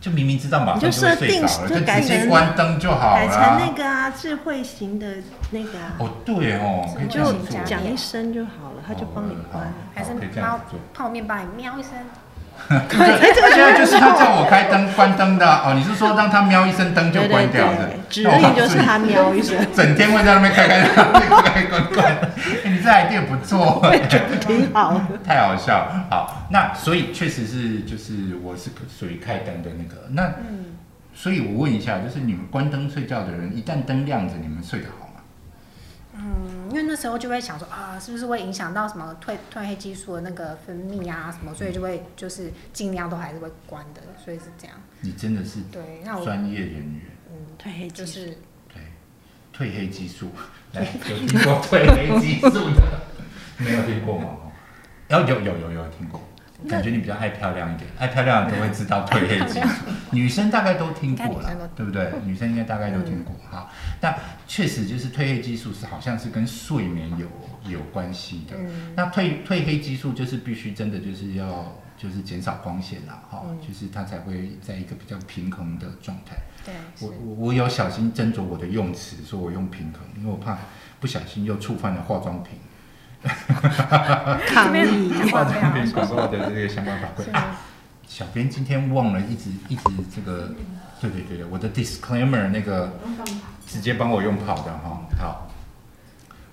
[0.00, 3.26] 就明明知道马上就会睡着了，就直接关灯就好了。
[3.26, 5.06] 改成那个啊，智慧型的
[5.50, 5.94] 那个啊。
[5.98, 7.32] 哦，对哦，你就
[7.64, 9.72] 讲一声就好了，他就帮你关。
[9.94, 10.60] 还是猫
[10.92, 11.92] 泡面帮你喵一声。
[12.88, 15.74] 对，现在就是他叫我开灯、关灯的哦。
[15.76, 17.90] 你是说让他喵一声灯就关掉的？
[18.08, 22.16] 指令就是他喵一声，整天会在那边开开开开关关。
[22.64, 23.84] 你这 idea 不错，
[24.40, 25.86] 挺好，太好笑。
[26.08, 30.08] 好，那所以确实是就是我是属于开灯的那个。
[30.10, 30.32] 那
[31.14, 35.13] 所以我问一下，就是你们关灯睡觉的人，一旦灯亮着，你们睡得好？
[36.16, 44.76] 嗯，因为那时候就会想说啊，是不是会影响到什么褪褪黑激素的那个分泌啊什么，所以就会就是尽量都还是会关的，所以是这样。
[45.00, 47.02] 你真的是对，那专业人员。
[47.30, 48.38] 嗯，褪黑就是
[48.72, 48.82] 对
[49.52, 50.30] 褪黑激素，
[50.72, 53.00] 来有听过褪黑激素的？
[53.58, 54.36] 没有听过吗？
[55.10, 56.20] 哦，有有有有听过。
[56.68, 62.12] 感觉你比较爱漂亮一点，爱漂亮的都会知道褪黑激素，女生大概都听过了，对不对？
[62.24, 63.70] 女生应该大概都听过哈。
[64.00, 64.14] 那
[64.46, 67.26] 确实就是褪黑激素是好像是跟睡眠有
[67.70, 68.56] 有关系的。
[68.94, 76.36] 那褪褪黑激素就是必须真的就是要就是减少光线啦，哈，就是它才会在一个比较平衡的状态。
[76.64, 80.58] 对，我我我有小心斟酌我的用词，说我用平衡，因为我怕
[80.98, 82.58] 不小心又触犯了化妆品。
[84.46, 85.12] 抗议！
[85.30, 87.56] 化妆品广告的这个相关法规啊，
[88.06, 89.82] 小编今天忘了，一直一直
[90.14, 90.54] 这个，
[91.00, 92.92] 对对对对，我的 disclaimer 那个
[93.66, 95.00] 直接帮我用跑的哈。
[95.18, 95.48] 好，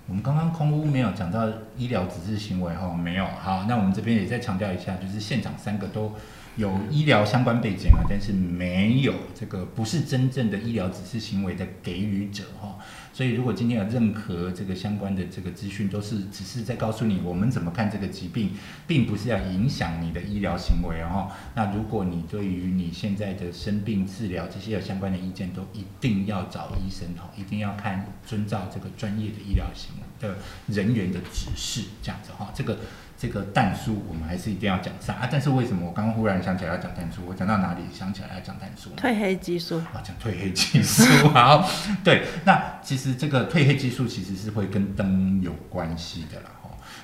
[0.07, 3.25] 我们刚刚空屋没有讲到医疗指示行为哈，没有。
[3.41, 6.15] 好，那我们这边也再强调一下，就是现场三个都
[6.57, 12.77] 有医疗相关背景啊，但是没有这个不是真正的医疗指示行为的给予者哈。
[13.13, 18.51] 所以，如果今天有任何这个相关的这个资讯，都是只是在告诉你我们怎么看这个疾病，
[18.87, 21.29] 并不是要影响你的医疗行为哦。
[21.53, 30.35] 那如果你对于你现在的生病治疗这些有相关的意见，都一定要找医生哦，一定要看遵照这个专业的医疗行为的
[30.67, 32.77] 人员的指示，这样子哈，这个。
[33.21, 35.29] 这个蛋书我们还是一定要讲上啊！
[35.31, 37.21] 但是为什么我刚刚忽然想起来要讲蛋书？
[37.27, 38.89] 我讲到哪里想起来要讲蛋书？
[38.97, 39.77] 褪黑激素。
[39.77, 41.03] 啊，讲褪黑激素。
[41.29, 41.69] 好，
[42.03, 46.49] 对，那其实这个褪黑激素其实是会跟灯有关系的啦。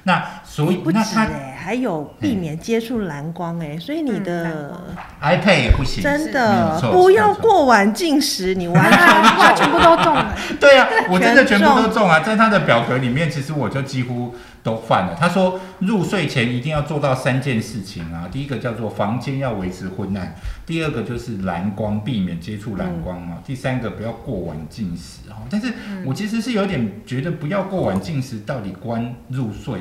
[0.08, 4.74] 那所以不止哎，还有避免接触蓝光哎，所以你的
[5.22, 9.00] iPad 也不行，真的不要过晚进食，你完全
[9.38, 10.34] 完全部都中了。
[10.60, 12.22] 对啊，我真的全部都中啊！
[12.22, 14.34] 在他的表格里面，其实我就几乎。
[14.64, 15.16] 都犯了。
[15.18, 18.28] 他说入睡前一定要做到三件事情啊。
[18.30, 23.38] 第一个叫做房间要维持昏暗，第二个就是蓝光，避免接触蓝光啊。
[23.46, 25.40] 第三个不要过晚进食啊。
[25.50, 25.72] 但是
[26.06, 29.80] 我其实是有点觉得不要过晚进食，到底关入睡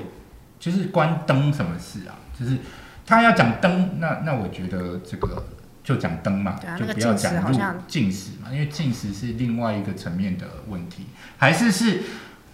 [0.59, 2.17] 就是关灯什么事啊？
[2.39, 2.59] 就是
[3.07, 5.45] 他要讲灯，那那我觉得这个
[5.85, 12.03] 就讲灯嘛，啊就不要讲入进食嘛，因为进食是另外一个层面的问题，还是是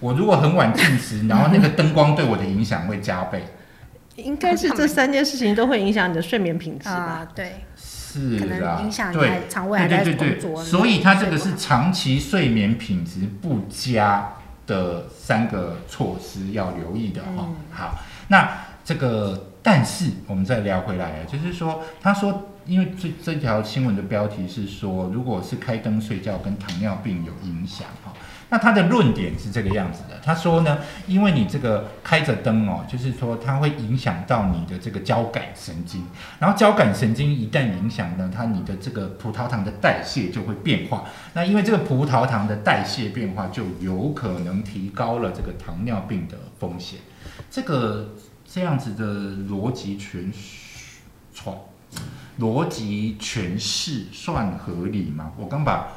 [0.01, 3.45] 我如果很晚进食，然后那个灯光对我的影响会加倍，
[4.17, 6.95] 应该是这三件事情都会影响你的睡眠品质吧？
[6.95, 14.35] 啊，对，是可能啦影响，你对肠胃还在对对对对，工作所以它这个是长期睡眠品质不佳
[14.73, 17.99] 的三个措施要留意的哈、嗯好，
[18.29, 18.49] 那
[18.83, 28.12] 这个但是我们再聊回来啊，就是说，他说，因为这这条新闻的标题是说，如果是开灯睡觉跟糖尿病有影响哈。
[28.53, 30.77] 那他的论点是这个样子的，他说呢，
[31.07, 36.05] 因为你这个开着灯哦，就是说它会影响到你的这个交感神经，
[36.39, 41.05] 然后交感神经一旦影响呢，它你的这个葡萄糖的代谢就会变化。
[41.33, 46.99] 那因为这个葡萄糖的代谢变化，就有可能提高了这个糖尿病的风险。
[47.51, 48.11] 这个
[48.45, 49.05] 这样子的
[49.51, 50.31] 逻辑诠
[51.33, 51.57] 传
[52.39, 55.33] 逻辑诠释算合理吗？
[55.39, 55.89] 我刚把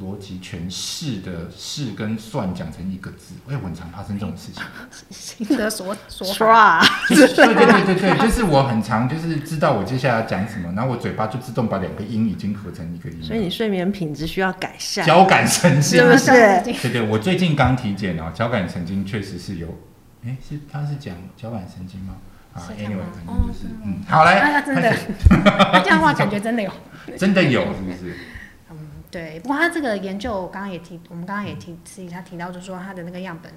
[0.00, 4.62] 逻辑诠释的“释”跟“算”讲成一个字，哎，我很常发生这种事情。
[5.10, 13.22] 新的说说说法，啊，就是对对对对对，就是我很常就是知道我接下来要讲什么，然后我嘴巴就自动把两个音已经合成一个音。
[13.22, 16.26] 所以你睡眠品质需要改善，交感神经是不是？
[16.62, 19.68] 对对，我最近刚体检哦，交感神经确实是有，
[20.26, 22.16] 哎，是他是讲交感神经吗？
[22.52, 24.94] 啊，anyway，反正就是，嗯，好来，啊真的
[25.72, 26.70] 那这样的话 感觉真的有。
[27.16, 28.16] 真的有是不是？
[29.16, 33.50] 对，不过他这个研究刚刚也提，我们刚刚也提，私底下提到，就是说他的那个样本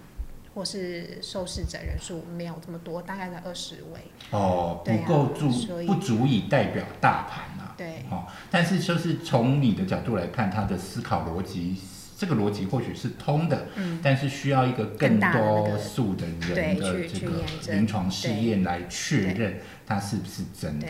[0.55, 3.99] 或是受试者人数没有这么多，大概在二十位。
[4.31, 5.49] 哦，不够足，
[5.85, 7.75] 不足以代表大盘啊。
[7.75, 11.75] 对，哦，但是就是从你的角度来看，他的思考逻辑，
[12.19, 17.77] 这个逻辑或许是通的，嗯，但是需要一个更多数的人对的这个去去验证。
[17.77, 19.57] 临床试验来确认
[19.87, 20.87] 它是不是真的。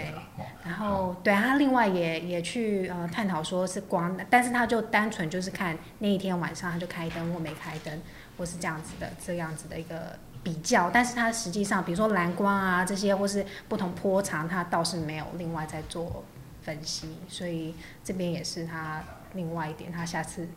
[0.66, 1.32] 然后对。
[1.32, 8.02] 他另外也也去呃探讨说是光，但是他就单纯就是看那一天晚上他就开灯或没开灯，
[8.36, 16.24] 或是这样子的这样子的一个比较，但是他实际上比如说蓝光啊这些或是不同波长，他倒是没有另外在做
[16.64, 19.04] 分析，所以这边也是他
[19.36, 20.48] 另外一点，他下次。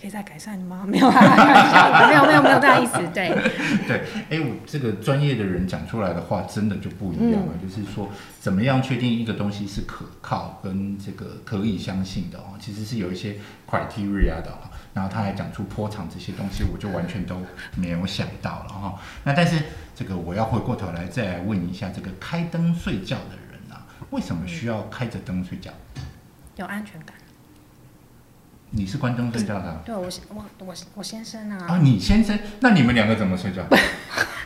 [0.00, 0.84] 可以再改善吗？
[0.88, 3.30] 没有没有没有没有这样意思， 对，
[3.86, 7.52] 对，哎，我这个专业的人讲出来的话，真的就不一样了。
[7.54, 12.58] 嗯就是说，怎么样确定一个东西是可靠跟这个可以相信的哦？
[12.60, 13.36] 其实是有一些
[13.70, 14.68] criteria 的哦。
[14.92, 17.40] 然后他还讲出波长这些东西，我就完全都
[17.74, 19.60] 没有想到了哈、那但是
[19.94, 25.72] 这个我要回过头来再来问一下，这个开灯睡觉的人啊，为什么需要开着灯睡觉？
[26.56, 27.16] 有安全感。
[28.76, 29.80] 你是关灯睡觉的啊？
[29.84, 33.62] 对我我我我先生啊，啊，你先生，那你们两个怎么睡觉？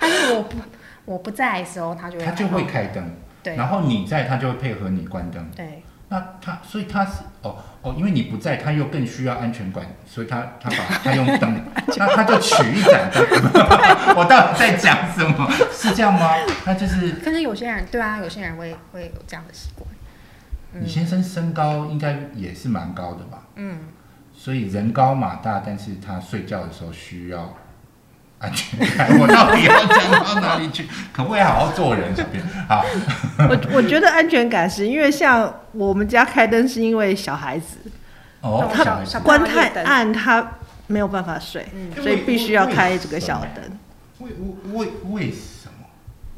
[0.01, 0.57] 但是我不
[1.05, 3.05] 我不在的时候，他就会他就会开灯，
[3.43, 5.49] 对然后你在，他就会配合你关灯。
[5.57, 11.61] 对那他，所以他是哦哦，因为你不在，他又更需要安全感，所以他他把他用灯，
[11.99, 13.23] 那他就取一盏灯。
[14.17, 15.51] 我到底在讲什么？
[15.71, 16.31] 是这样吗？
[16.65, 19.87] 他就是可是有些人对啊，有些人会会有这样的习惯。
[20.73, 23.43] 你先生身高应该也是蛮高的吧？
[23.57, 23.79] 嗯，
[24.41, 27.53] 所以人高马大，但是他睡觉的时候需要
[28.39, 29.19] 安全感。
[29.19, 30.87] 我到底要讲到哪里去？
[31.13, 32.41] 可不可以好好做人，这边？
[32.69, 32.85] 好，
[33.37, 37.79] 我我觉得安全感是因为像我们家开灯是因为小孩子
[38.41, 40.53] 哦，他关太暗，他
[40.87, 43.65] 没有办法睡，嗯所以必须要开这个小灯。
[44.21, 44.31] 为
[44.73, 45.58] 为为什么？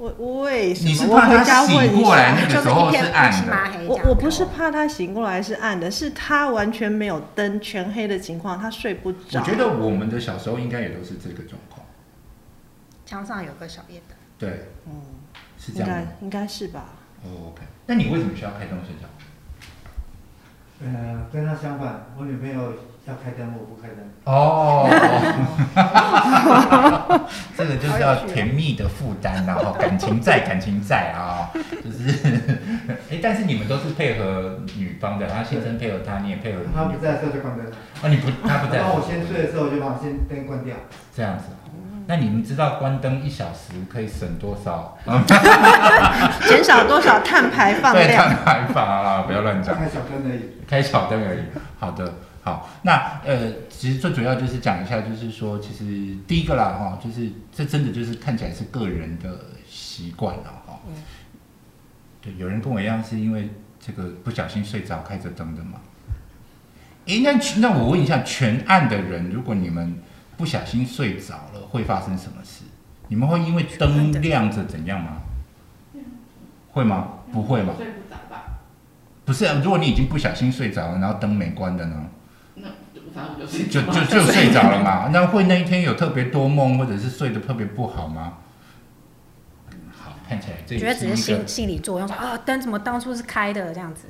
[0.01, 0.89] 我我为什么？
[0.89, 2.03] 你是我回怕他醒家问一下。
[2.03, 3.53] 过来那个就是时候是一片乌漆暗的。
[3.87, 9.41] 我我不是怕他醒过来是暗的，是他完全没有灯，全黑的情况，他睡不着。
[9.41, 11.87] 我觉得我们的小时候应该也都是这个状况。
[13.05, 15.03] 墙上有个小夜灯，对，嗯，
[15.59, 15.97] 是这样吗？
[15.97, 16.85] 应该应该是吧。
[17.23, 17.63] 哦，OK。
[17.87, 19.07] 那你为什么需要开灯睡觉？
[20.83, 22.73] 呃，跟他相反，我女朋友
[23.05, 23.99] 要开灯，我不开灯。
[24.25, 24.89] 哦，
[27.57, 31.51] 这个就是要甜蜜的负担然后，感情在，感情在啊，
[31.85, 32.29] 就是，
[33.11, 37.73] 哎，但是你们都是配合女方的，他先生配合他，你也配合他不在的时候就关灯了。
[38.03, 40.75] 啊，你不，他不在，然后我先睡的时候，我就把先灯关掉。
[41.15, 41.45] 这样子。
[42.07, 44.99] 那你们知道关灯一小时可以省多少？
[45.07, 45.23] 嗯
[46.49, 48.29] 减少多少碳排放对，量？
[48.29, 49.77] 碳排放啊，不要乱讲。
[49.77, 50.41] 开小灯而已。
[50.69, 51.41] 开小灯而已。
[51.79, 52.13] 好的，
[52.43, 59.29] 好，那呃，其实最主要就是讲一下，就是说，其实第一个啦，哈，就是这真的就是看起来是个人的
[59.69, 60.81] 习惯了，哈。
[60.87, 60.95] 嗯
[62.23, 63.49] 对，有人跟我一样是因为
[63.81, 65.81] 这个不小心睡着开着灯的嘛。
[67.07, 69.99] 诶，那那我问一下，全暗的人，如果你们
[70.37, 72.65] 不小心睡着了，会发生什么事？
[73.09, 75.23] 你们会因为灯亮着怎样吗？
[76.73, 77.09] 会吗？
[77.33, 77.73] 不会吗？
[77.79, 78.59] 睡不着吧？
[79.25, 82.20] 不是啊，如果你已经不小心睡着了，然后灯没关的呢，那
[83.15, 85.09] 反正我就睡就就就睡着了嘛。
[85.13, 88.35] 那会那一天有特别多梦，或者是睡得特别不好吗？
[89.93, 94.07] 好，看起来觉得只是心心理作用，说啊灯怎么当初是开的这样子，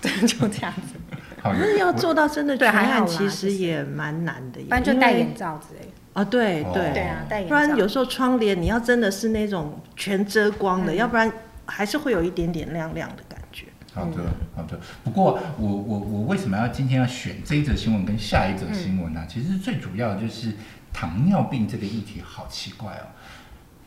[0.00, 4.66] 对， 就这样子，好可是要做到真的全暗，对还好其实也蛮难的耶。
[4.68, 5.88] 不然就戴眼罩之类的。
[6.14, 7.54] 啊，对哦对对啊，戴眼不。
[7.54, 11.30] 然有时候窗帘你要真的是那种全遮光的，嗯要不然
[11.66, 13.27] 还是会有一点点亮亮的。
[13.98, 14.22] 好的，
[14.56, 14.80] 好的。
[15.02, 20.54] 不过我我我为什么要今天要选这一则新闻跟下一则新闻呢、其实最主要的就是
[20.92, 23.06] 糖尿病这个议题，好奇怪哦，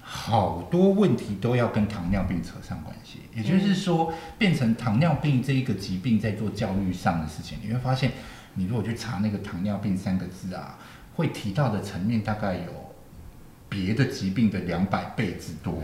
[0.01, 3.19] 好多问题都要跟糖尿病扯上关系。
[3.33, 8.11] 也就是说，变成糖尿病这一个疾病在做教育上的事情，你会发现，
[8.55, 10.77] 你如果去查那个糖尿病三个字啊，
[11.15, 12.95] 会提到的层面大概有
[13.69, 15.81] 别的疾病的两百倍之多。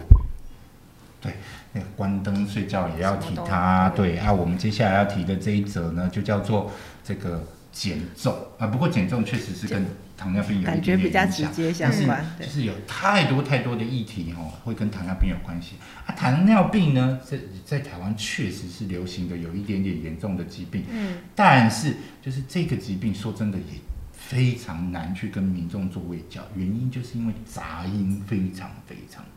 [1.19, 1.33] 对，
[1.73, 3.89] 那个关灯睡觉也要提它。
[3.95, 6.71] 对对啊，我们接下来要提的这一则呢，就叫做
[7.03, 8.67] 这个减重啊。
[8.67, 12.07] 不过减重确实是跟糖尿病有一感觉点点比较影响直接相就是
[12.39, 16.13] 就是有太多太多的议题哦，会跟糖尿病有关系啊。
[16.15, 23.75] 糖尿病呢，在在台湾确实是流行的有一点点严重的疾病，嗯，但是就是这个疾病，说真的也
[24.11, 29.23] 非常难去跟民众做卫教，原因就是因为杂音非常非常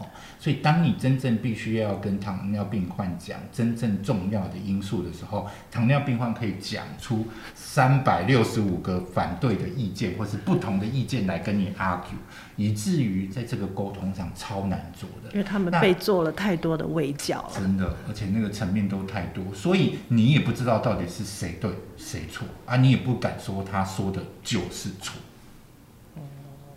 [0.00, 0.06] 哦，
[0.38, 12.16] 所以当你真正必须要跟糖尿病患讲真正重要的因素的时候，糖尿病患可以讲出三百六十五个反对的意见，或是不同的意见来跟你 argue，
[12.56, 15.38] 以至于在这个沟通上超难做的因。
[15.38, 17.52] 为他们被做了太多的围剿了。
[17.54, 25.20] 真的，而且那个层面都太多，所以你也不知道到底是谁对谁错啊，你也不敢说他说的就是错。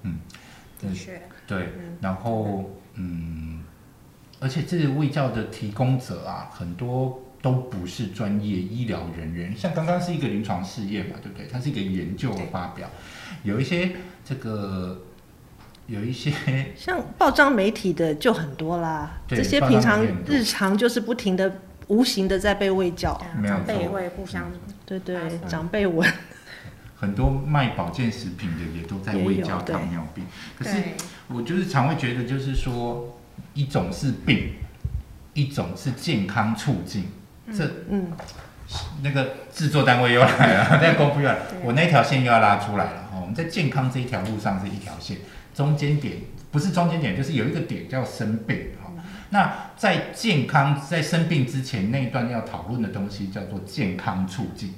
[0.05, 0.19] 嗯，
[0.81, 1.69] 的确，对，
[2.01, 3.63] 然后嗯，
[4.39, 11.47] 而且这个卫教的提供者啊，很多都不是专业医疗人员，像刚刚是一个临床试验嘛，对不对？
[11.51, 12.89] 它是一个研究发表，
[13.43, 13.91] 有一些
[14.23, 15.01] 这个
[15.87, 16.31] 有一些
[16.77, 23.11] 像报章媒体的就很多啦，对这些平常日常就是不停的、无形的在被喂教。
[23.11, 24.49] 啊长辈会互相
[24.85, 25.17] 对对
[25.47, 26.09] 长辈文。
[26.95, 30.23] 很多卖保健食品的也都在喂教糖尿病，
[30.57, 30.93] 可是对
[31.33, 33.17] 我就是常会觉得，就是说，
[33.53, 34.53] 一种是病，
[35.33, 37.05] 一种是健康促进。
[37.51, 38.11] 这嗯，
[39.01, 43.09] 那个制作单位又来了， 那公布又来了，我那条线又要拉出来了。
[43.11, 45.17] 哦，我们在健康这一条路上是一条线，
[45.53, 46.17] 中间点
[46.51, 48.57] 不是中间点，就是有一个点叫生病。
[48.81, 48.91] 哈、
[49.31, 54.75] 那在健康在生病之前那一段要讨论的东西叫做健康促进。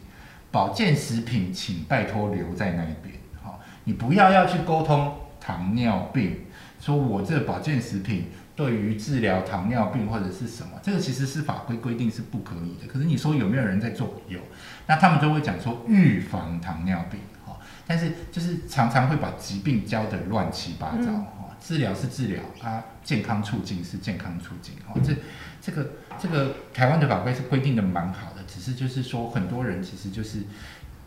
[0.52, 3.14] 保健食品，请拜托留在那一边。
[3.44, 5.14] 好、你不要要去沟通
[5.46, 6.38] 糖尿病，
[6.80, 12.92] 说我这保健食品对于治疗糖尿病或者是什么，这个其实是法规规定是不可以的。
[12.92, 14.22] 可是你说有没有人在做？
[14.28, 14.40] 有，
[14.88, 17.20] 那他们就会讲说预防糖尿病。
[17.46, 21.12] 哈、但是就是常常会把疾病教的乱七八糟。
[21.12, 24.74] 哈、治疗是治疗啊，健康促进是健康促进。
[24.88, 25.14] 哈，这
[25.62, 30.40] 这个这个台湾的法规是规定的蛮好的，只是就是说很多人其实就是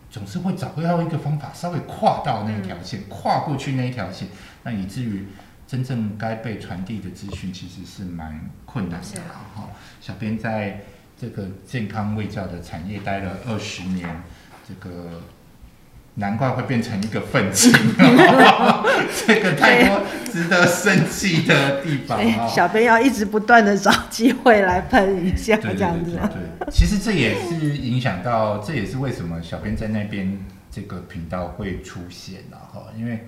[0.09, 4.27] 总是会找不到一个方法，稍微跨到那一条线，跨过去那一条线，
[4.63, 5.27] 那以至于
[5.67, 9.21] 真正该被传递的资讯其实是蛮困难的
[9.55, 9.69] 哈、
[10.01, 10.81] 小编在
[11.19, 14.23] 这个健康卫教的产业待了二十年，
[14.67, 15.21] 这个。
[16.19, 17.71] 难怪会变成一个愤青，
[19.25, 22.19] 这个太多值得生气的地方！
[22.47, 26.19] 小编要一直不断的找机会来喷一下，这样子。
[26.29, 30.37] 对其实这也是影响到，这也是为什么小编在那边
[30.69, 33.27] 这个频道会出现了哈，因为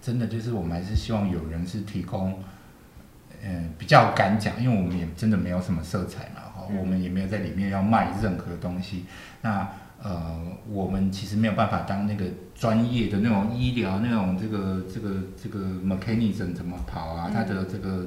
[0.00, 2.42] 真的就是我们还是希望有人是提供，
[3.44, 9.04] 嗯、比较敢讲，因为我们也真的没有什么色彩嘛哈，我们也没有在里面要卖任何东西，
[9.42, 9.68] 那。
[10.02, 12.24] 呃，我们其实没有办法当那个
[12.54, 18.06] 专业的那种医疗那种这个这个这个 mechanism 怎么跑啊，它的这个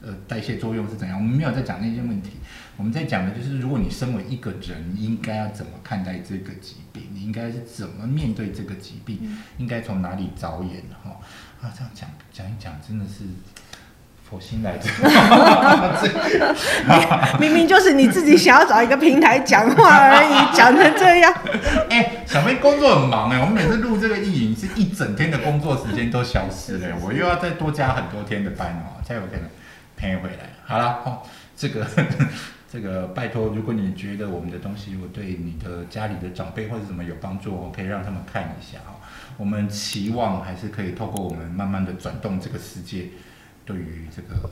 [0.00, 1.18] 呃代谢作用是怎样？
[1.18, 2.34] 我们没有在讲那些问题，
[2.76, 7.02] 我们在讲的就是，如果你身为一个人，应该要怎么看待这个疾病？
[7.12, 9.18] 你应该是怎么面对这个疾病？
[9.58, 10.84] 应该从哪里着眼？
[11.02, 11.18] 哈
[11.60, 13.24] 啊，这样讲讲一讲，真的是
[14.28, 14.90] 佛心来着。
[17.40, 21.32] 明明就是你自己想要找一个平台讲话而已，讲成这样。
[21.88, 29.42] 哎、小妹工作很忙哎、我们每次录这个意影是一整天的工作时间都消失了、我又要再多加很多天的班哦，才有可能
[29.96, 30.50] 陪回来。
[30.66, 31.22] 好了哦，
[31.56, 31.86] 这个
[32.70, 39.00] 这个拜托，如果你觉得我们的东西如果对你的家里的长辈或者什么有帮助我，可以让他们看一下哦。
[39.38, 43.06] 我们期望还是可以透过我们慢慢的转动这个世界，
[43.68, 44.50] 对于这个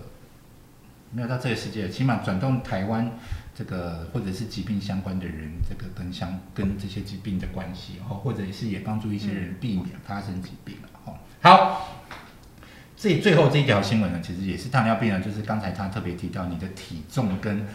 [1.10, 3.10] 没有到这个世界，起码转动台湾
[3.54, 11.14] 这个或者是疾病相关的人，这个跟相跟这些疾病的关系哦，或者是也帮助一些人避免发生疾病哦。
[11.40, 12.04] 好，
[12.94, 17.66] 这最后这一条新闻呢，其实也是糖尿病啊，就是刚才他特别提到你的体重跟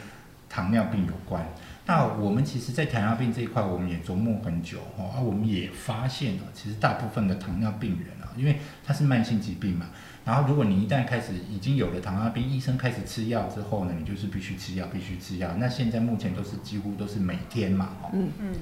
[0.47, 1.43] 糖尿病有关。
[1.87, 9.87] 那我们其实，在糖尿病这一块，我们也琢磨很久哦，啊，我们也发现了，其实大部分的糖尿病人啊，因为它是慢性疾病嘛，
[10.23, 15.51] 然后如果你一旦开始已经有了糖尿病，医生开始吃药之后呢，你就是必须吃药，必须吃药。
[15.57, 18.53] 那现在目前都是几乎都是每天嘛，哦，嗯嗯，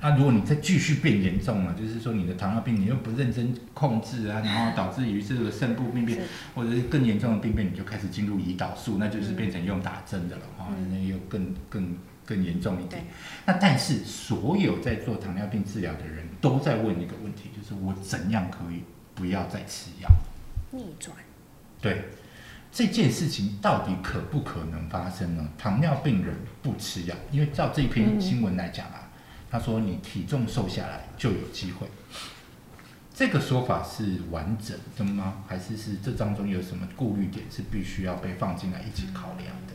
[0.00, 6.18] 那如果你再继续变严重了，就是说你的糖尿病你又不认真控制啊，然后导致于这个肾部病变
[6.54, 11.94] 或者是更严重的病变，你就开始进入胰岛素，那就是变成用打针的了哈，嗯那又更更
[12.24, 13.04] 更严重一点。
[13.44, 18.82] 那但是所有在做糖尿病治疗的人都在问一个问题，就是我怎样可以
[19.14, 20.08] 不要再吃药？
[20.72, 21.16] 逆转，
[21.80, 22.04] 对，
[22.72, 25.48] 这件事情到底可不可能发生呢？
[25.56, 29.10] 糖尿病人不吃药，因为照这篇新闻来讲啊，
[29.50, 31.86] 他说你体重瘦下来就有机会。
[33.14, 35.44] 这个说法是完整的吗？
[35.46, 39.74] 还是是这当中有什么顾虑点是必须要被放进来一起考量的？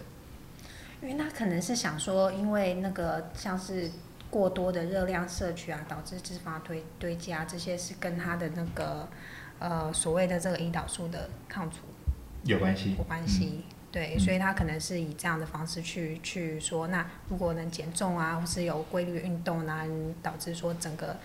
[0.99, 3.91] 因为他可能是想说，因为那个像是
[4.31, 9.07] 过多的热量摄取啊，导致脂肪堆堆积啊，这些是跟他的那个
[9.59, 11.77] 呃所谓的这个胰岛素的抗阻
[12.43, 12.95] 有关系？
[12.97, 13.63] 有关系。
[13.89, 19.85] 对，嗯所以他可能是以这样的方式去去说，那如果能减重啊，或是有规律运动啊，
[20.21, 21.17] 导致说整个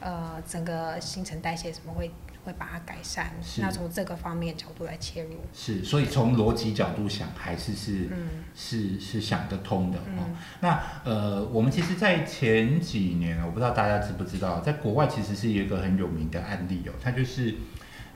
[0.00, 2.10] 呃整个新陈代谢什么会
[2.44, 3.32] 会把它改善。
[3.58, 10.24] 那从这个方面角度来切入，是，所以从逻辑角度想，还是是、嗯是是想得通的哦。
[10.26, 17.54] 嗯那呃，我们其实，在前几年，我不知道大家知不知道，在国外其实是一个很有名的案例哦，它就是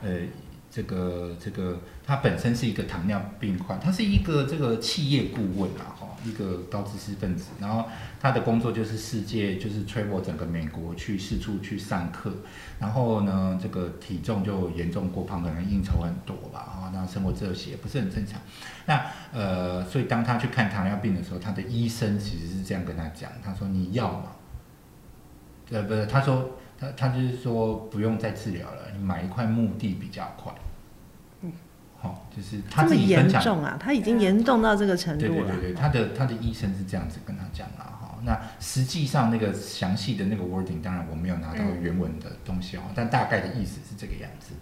[0.01, 0.09] 呃，
[0.69, 7.85] 这个这个他本身是一个糖尿病患，他是一个这个企业顾问啊，哈，一个高知识分子，然后
[8.19, 12.31] 他的工作就是世界就是催我整个美国去四处去上课，
[12.79, 18.39] 然后呢，这个体重就严重过胖，可能应酬很多吧，啊，那生活作息也不是很正常。
[18.85, 24.31] 那呃，所以当他去看糖尿病的时候，他的医生其实是这样跟他讲，他说你要嘛，
[25.69, 30.51] 呃，不是，他说他他就是说不用再治疗了，你买一块墓地比较快。
[31.41, 31.51] 嗯，
[31.99, 35.29] 好、就是他这么严重啊，他已经严重到这个程度了。
[35.29, 38.17] 对对对对，他的他的医生是这样子跟他讲啦哈。
[38.23, 44.53] 那实际上那个详细的那个 wording，当然我没有拿到嗯原文的东西哦，但大概的意思是这个样子。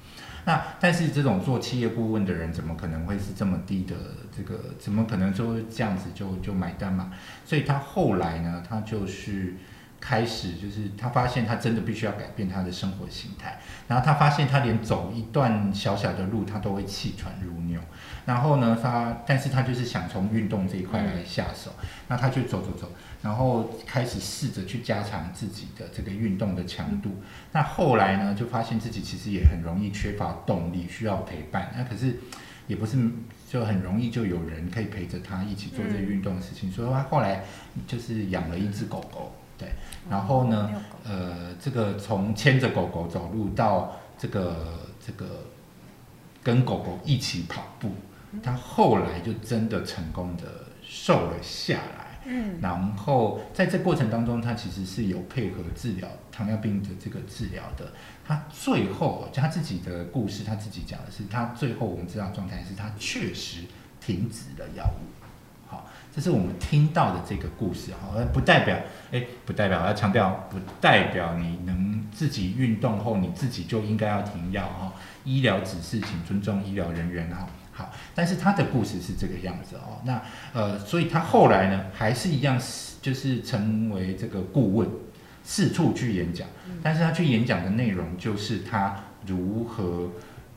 [0.45, 3.95] 那但是这种做企业顾问的人，怎么可能会是这么低的
[4.35, 4.57] 这个？
[4.79, 7.11] 怎么可能说这样子就就买单嘛？
[7.45, 9.53] 所以他后来呢，他就是
[9.99, 17.79] 开始就是他发现他真的必须要改变他的生活形态，然后他发现他连走一段小小的路，他都会气喘如牛。
[18.25, 21.71] 然后呢，他但是他就是想从运动这一块来下手，
[22.07, 22.91] 那他就走走走，
[23.23, 27.21] 然后开始试着去加强自己的这个运动的强度。
[27.51, 31.73] 那后来呢，就发现自己其实也很容易缺乏动力，需要陪伴。
[31.75, 32.19] 那可是
[32.67, 32.97] 也不是
[33.49, 37.43] 就很容易就有人可以陪着他一起做这些运动的事情，所以他后来
[37.87, 39.69] 就是养了一只狗狗，对，
[40.09, 40.71] 然后呢
[41.03, 45.25] 呃，这个从牵着狗狗走路到这个这个
[46.41, 47.91] 跟狗狗一起跑步，
[48.41, 50.43] 他后来就真的成功的
[50.81, 52.05] 瘦了下来。
[52.25, 57.91] 嗯然后在这过程当中，他其实是有配合治疗糖尿病的这个治疗的。
[58.27, 63.61] 他最后就他自己的故事，他自己讲的是，他最后我们知道状态是他确实
[63.99, 65.18] 停止了药物。
[66.09, 68.77] 好，这是我们听到的这个故事哈，而不代表
[69.11, 74.93] 哎，不代表要强调，不代表你能自己运动后你自己就应该要停药哈。
[75.23, 77.47] 医疗指示请尊重医疗人员哈。
[77.71, 80.01] 好，但是他的故事是这个样子哦。
[80.03, 80.21] 那
[80.53, 82.59] 呃，所以他后来呢，还是一样，
[83.01, 84.89] 就是成为这个顾问，
[85.43, 86.47] 四处去演讲。
[86.83, 88.95] 但是他去演讲的内容就是他
[89.25, 90.09] 如何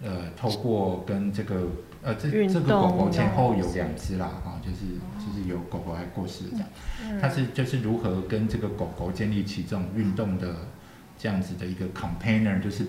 [0.03, 1.69] 呃，透过跟这个
[2.03, 4.79] 呃这这个狗狗前后有两只啦哈、就是
[5.27, 6.69] 就是有狗狗还过世这样。
[7.21, 10.57] 他是就是如何跟这个狗狗建立起这种运动的
[11.19, 12.87] 这样子的一个 companion，就是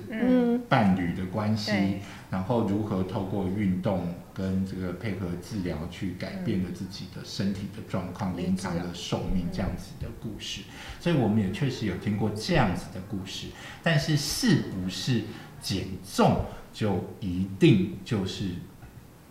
[0.68, 10.62] 伴侣的关系对，然后如何透过运动跟这个配合治疗去改变了自己的身体的状况，延长解了寿命这样子的故事。
[11.00, 13.48] 所以我们也确实有听过这样子的故事，
[13.84, 15.22] 但是是不是
[15.62, 18.46] 减重就一定就是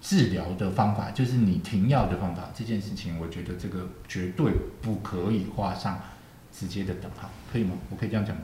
[0.02, 2.50] 治疗的方法，就是你停药的方法？
[2.52, 5.98] 这件事情，我觉得这个绝对不可以画上
[6.52, 7.76] 直接的等号，可以吗？
[7.88, 8.42] 我可以这样讲吗？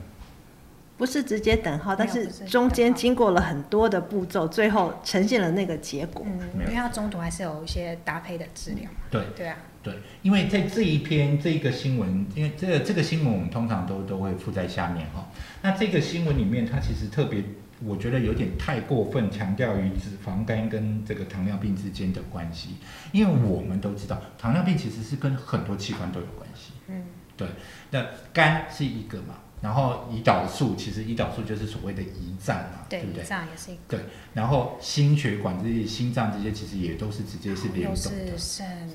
[0.97, 6.25] 不是直接等号，但是中间经过了很多的步骤，最后呈现了那个结果。
[6.25, 8.97] 嗯，因为它中途还是有一些搭配的治疗嘛。
[9.09, 9.93] 对对啊，对，
[10.23, 15.29] 因为在这一篇这个新闻，因为这个这个新闻我们通常都都会附在下面哈、
[15.61, 17.43] 那这个新闻里面，它其实特别，
[17.85, 22.75] 我觉得有点太过分强调于脂肪肝跟这个糖尿病之间的关系，
[23.11, 26.73] 因为我们都知道，糖尿病其实是跟很多器官都有关系。
[26.87, 27.05] 嗯，
[27.37, 27.47] 对，
[27.91, 33.23] 那肝是一个嘛，然后胰岛素其实胰岛素就是所谓的胰脏嘛，对，不对？
[33.23, 33.99] 胰脏也是一个，对，
[34.33, 38.57] 然后心血管这些、心脏这些，其实也都是直接是联又动的是。
[38.57, 38.89] 肾，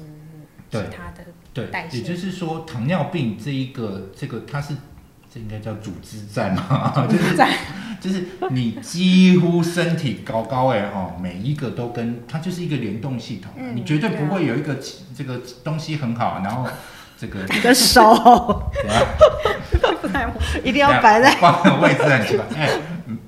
[0.71, 4.75] 对其他的对也就是说，糖尿病这一个这个它是
[5.35, 7.51] 这应该叫组织战嘛， 就是在
[8.01, 14.79] 就是你几乎身体高高哎哦，每一个都跟它就是一个联动系统，嗯你绝对不会有一个
[15.17, 16.69] 这个东西很好，然后
[17.19, 18.71] 这个 你的手。
[20.63, 22.71] 一定要摆在放的位置很奇怪，哎，
[23.07, 23.19] 嗯，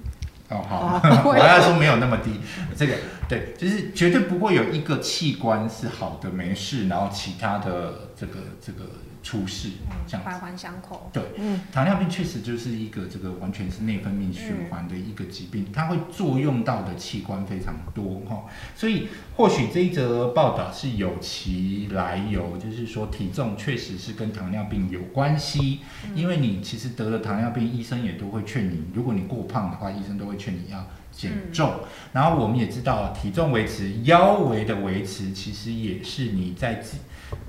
[0.50, 2.40] 哦好， 我要说没有那么低，
[2.76, 2.94] 这个
[3.28, 8.34] 对，就是绝对不会有一个器官是好的没事，然后其他的这个
[8.64, 8.84] 这个
[9.26, 9.70] 出事
[10.06, 10.30] 这样子。
[10.30, 11.10] 环环相扣。
[11.12, 18.44] 对，嗯糖尿病确实就是一个这个完全是内分泌循环的一个疾病，它会作用到的器官非常多哈，
[18.76, 25.80] 所以或许这一则报道是有其来由，就是说体重确实是跟糖尿病有关系，
[26.14, 30.86] 因为你其实得了糖尿病，医生也都会劝你，如果你过胖的话，医生都会劝你要
[31.16, 31.80] 减重。
[32.12, 36.82] 然后我们也知道，体重维持、腰围的维持，其实也是你在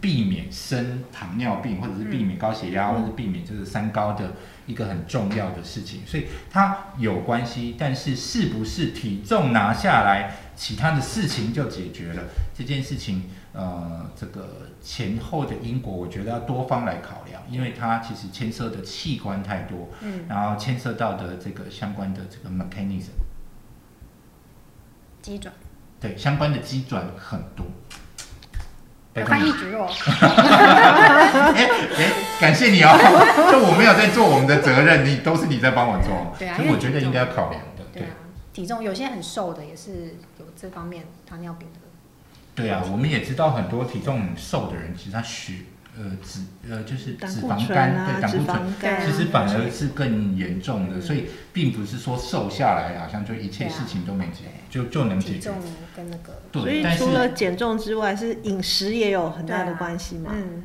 [0.02, 4.34] 避免生糖尿病，或者是避免高血压，或者是避免就是三高的
[4.66, 6.02] 一个很重要的事情。
[6.06, 12.24] 所以它有关系，但是是不是体重拿下来，其他的事情就解决了？
[12.56, 23.12] 这件事情，呃，这个前后的因果，我觉得要多方来考量，因为它其实牵涉的器官太多，嗯，然后牵涉到的这个相关的这个 mechanism。
[25.28, 25.52] 基准，
[26.00, 27.66] 对，相关的机转很多。
[29.14, 29.90] 有翻译局哦。
[31.54, 32.96] 哎哎，感谢你哦！
[33.52, 36.34] 就我没有在做我们的责任，你都是你在帮我做。
[36.40, 37.84] 对啊所以我觉得应该要考量的。
[37.92, 38.16] 对对啊，
[38.54, 41.80] 体重有些很瘦的也是有这方面糖尿病的。
[42.56, 45.56] 对啊，我们也知道很多体重很瘦的人，其实他血
[45.98, 48.74] 呃脂呃就是脂肪肝，啊对，胆脂肪固醇。
[48.80, 55.56] 肝其实反而是更严重的，嗯所以并不是说瘦下来好像就一切事情都没解，就就能解决重。
[55.96, 60.30] 跟那个对，所以但是除了减重之外，是饮食也有很大的关系嘛。
[60.34, 60.64] 嗯，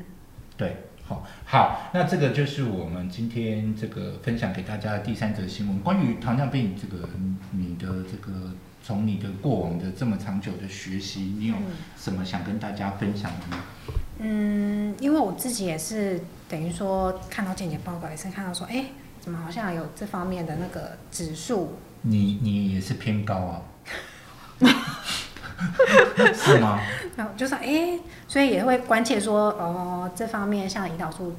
[0.59, 0.77] 对，
[1.07, 8.53] 好，好，那这个就是我们今天这个分享给大家的第三则新闻，关于糖尿病这个嗯你的这个
[8.85, 13.63] 从你的过往的这么长久的学习，你有嗯什么想跟大家分享的吗？
[14.23, 18.87] 嗯，因为我自己也是等于说看到健检报告，也是看到说，哎，
[19.21, 23.63] 怎么好像有这方面的那个指数，你你也是偏高啊？
[26.35, 26.81] 是吗？
[27.17, 27.99] 然后就说，哎，
[28.29, 31.35] 所以也会关切说，哦，这方面像胰岛素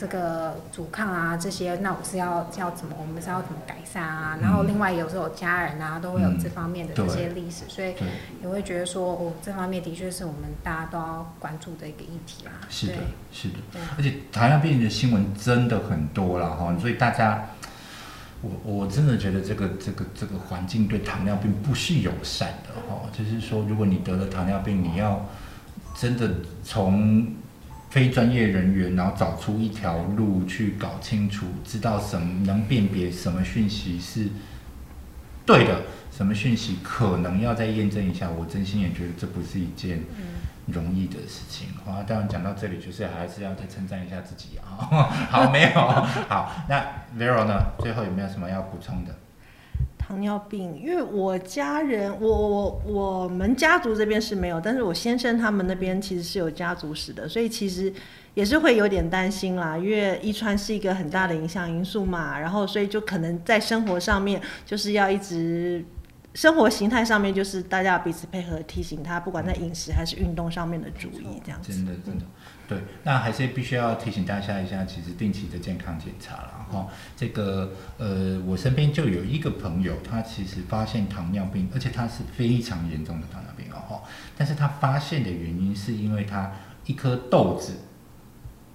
[0.00, 4.38] 这个阻抗啊这些，那我是要要怎么，我们是要怎么改善啊？
[4.40, 8.08] 然后另外有时候家人啊都会有这方面的这些历史，所以对，
[8.42, 12.52] 也会觉得说，哦，这方面的确是我们大家都要关注的一个议题啦。
[12.70, 12.94] 是的，
[13.30, 13.56] 是的。
[13.98, 17.50] 而且糖尿病的新闻真的很多了哈，所以大家，
[18.40, 25.26] 我我真的觉得这个这个这个环境对糖尿病不是友善的哈，就是说，如果你得了糖尿病，你要
[25.94, 26.30] 真的
[26.64, 27.34] 从
[27.90, 34.28] 非专业人员，然后找出一条路去搞清楚，知道什么能辨别什么讯息是
[35.44, 35.82] 对的，
[36.12, 38.30] 什么讯息可能要再验证一下。
[38.30, 40.04] 我真心也觉得这不是一件
[40.66, 41.66] 容易的事情。
[41.84, 44.78] 好，当然讲到这里，就是还是要再称赞一下自己啊。
[45.28, 45.80] 好，没有
[46.28, 46.80] 好，那
[47.18, 47.72] Vero 呢？
[47.80, 49.12] 最后有没有什么要补充的？
[50.10, 57.92] 糖尿病，因为我家人，我我我们家族这边是没有，但是我先生他们那边其实是有家族史的，所以其实
[58.34, 65.84] 也是会有点担心啦，因为遗传是一个很大的影响因素嘛，然后所以就可能在生活上面就是要一直。
[66.32, 71.72] 生活形态上面，就是大家彼此配合，提醒他，不管在饮食还是运动上面的注意，这样子。
[71.72, 72.24] 真的真的，
[72.70, 76.86] 对，那还是必须要提醒大家一下，其实定期的健康检查了哈。
[77.16, 84.02] 这个呃，我身边就有一个朋友，他其实发现糖尿病，而且他是非常严重的糖尿病哦哈。
[84.38, 86.52] 但是他发现的原因是因为他
[86.86, 87.72] 一颗豆子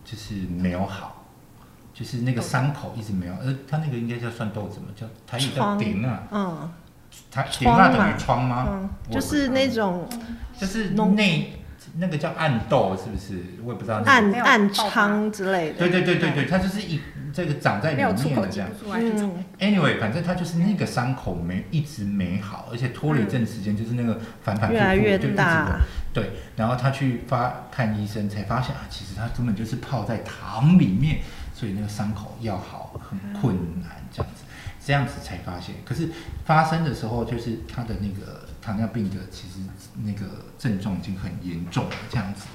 [0.03, 1.23] 就是没有好，
[1.93, 6.71] 就是那个伤口一直没有，呃，他那个应该叫算豆子嘛，叫他也叫疮顶啊，嗯
[7.31, 8.89] 他顶啊等于疮吗？
[9.09, 10.05] 就是那种
[10.59, 11.53] 就是脓内
[11.97, 13.41] 那个叫暗豆是不是？
[13.63, 14.37] 我也不知道那个。
[14.41, 15.79] 暗暗疮之类的。
[15.79, 16.99] 对对对对对，它就是一
[17.33, 18.69] 这个长在里面的这样。
[18.85, 25.75] 嗯，Anyway，反正它就是那个伤口没一直没好，而且拖了一阵时间，就是那个反反复复越来越就一直大有。
[26.13, 31.19] 对，然后他去发看医生，才发现啊，其实他根本就是泡在糖里面，
[31.53, 34.43] 所以那个伤口要好很困难，这样子，
[34.85, 35.75] 这样子才发现。
[35.83, 36.09] 可是
[36.45, 39.59] 发生的时候，就是他的那个糖尿病的，其实
[40.03, 40.26] 那个
[40.57, 42.47] 症状已经很严重了，这样子。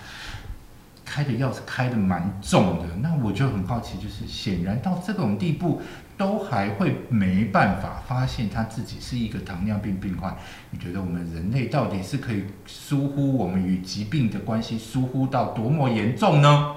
[1.05, 5.83] 开的药是开的蛮重的，那我就很好奇，就是显然到这种地步，
[6.17, 10.37] 都还会没办法发现他自己是一个糖尿病病患。
[10.71, 16.77] 你觉得我们人类到底是可以疏忽我们与疾病的关系疏忽到多么严重呢？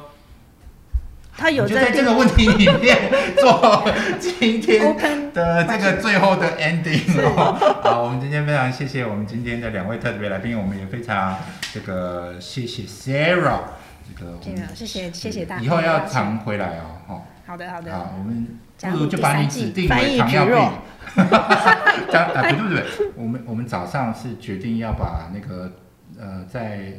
[1.36, 3.86] 他有你就在在这个问题里面 做
[4.20, 4.96] 今天
[5.34, 7.82] 的这个最后的 ending 哦。
[7.84, 11.38] 好，我们今天非常谢谢我们今天的两位特别来宾，我们也非常
[11.74, 13.60] 这个谢谢 Sarah，
[14.08, 17.22] 这个我们谢谢谢谢大家以后要常回来哦，哈。
[17.46, 20.68] 好的好的，好，我们不如就把你指定为糖尿病植入。
[22.14, 22.84] 当啊，不对不对，
[23.18, 25.70] 我们我们早上是决定要把那个
[26.18, 26.94] 呃，在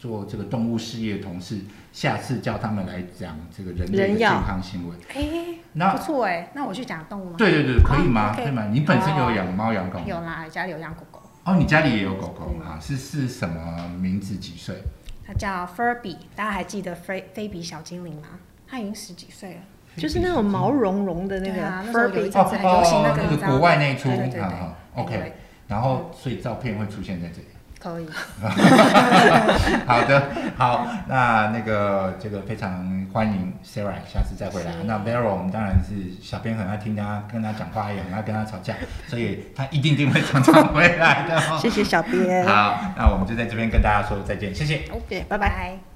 [0.00, 1.60] 做这个动物事业的同事，
[1.92, 4.96] 下次叫他们来讲这个人类的健康行为。
[5.14, 7.34] 哎，那不错哎，那我去讲动物吗？
[7.36, 8.34] 对对对，可以吗？
[8.34, 8.66] 可以吗？
[8.72, 10.04] 你本身有哦养猫养狗吗？
[10.08, 12.78] 有啦，家里有养狗狗，哦，你家里也有狗狗嗯啊？
[12.80, 14.38] 是是什么名字？
[14.38, 14.74] 几岁？
[15.26, 18.28] 它叫 Furby，大家还记得菲菲比小精灵吗？
[18.66, 19.60] 它已经十几岁了。
[19.96, 21.60] 就是那种毛茸茸的那个
[21.92, 25.34] Furby，阵子很流行那个国外那一出，对对对对好好，OK。
[25.68, 27.48] 然后，所以照片会出现在这里。
[27.82, 28.06] 可以，
[29.86, 30.22] 好的，
[30.58, 34.72] 好，那那个这个非常欢迎 Sarah 下次再回来。
[34.84, 38.74] 那 Vero 我们当然是小编很爱听他跟他讲话，也很爱跟他吵架，
[39.06, 41.58] 所以他一定定会常常回来的、哦。
[41.58, 44.82] 谢谢小编，好，那我们就在这边跟大家说再见，谢谢。
[44.92, 45.48] OK，拜拜。
[45.48, 45.89] 拜。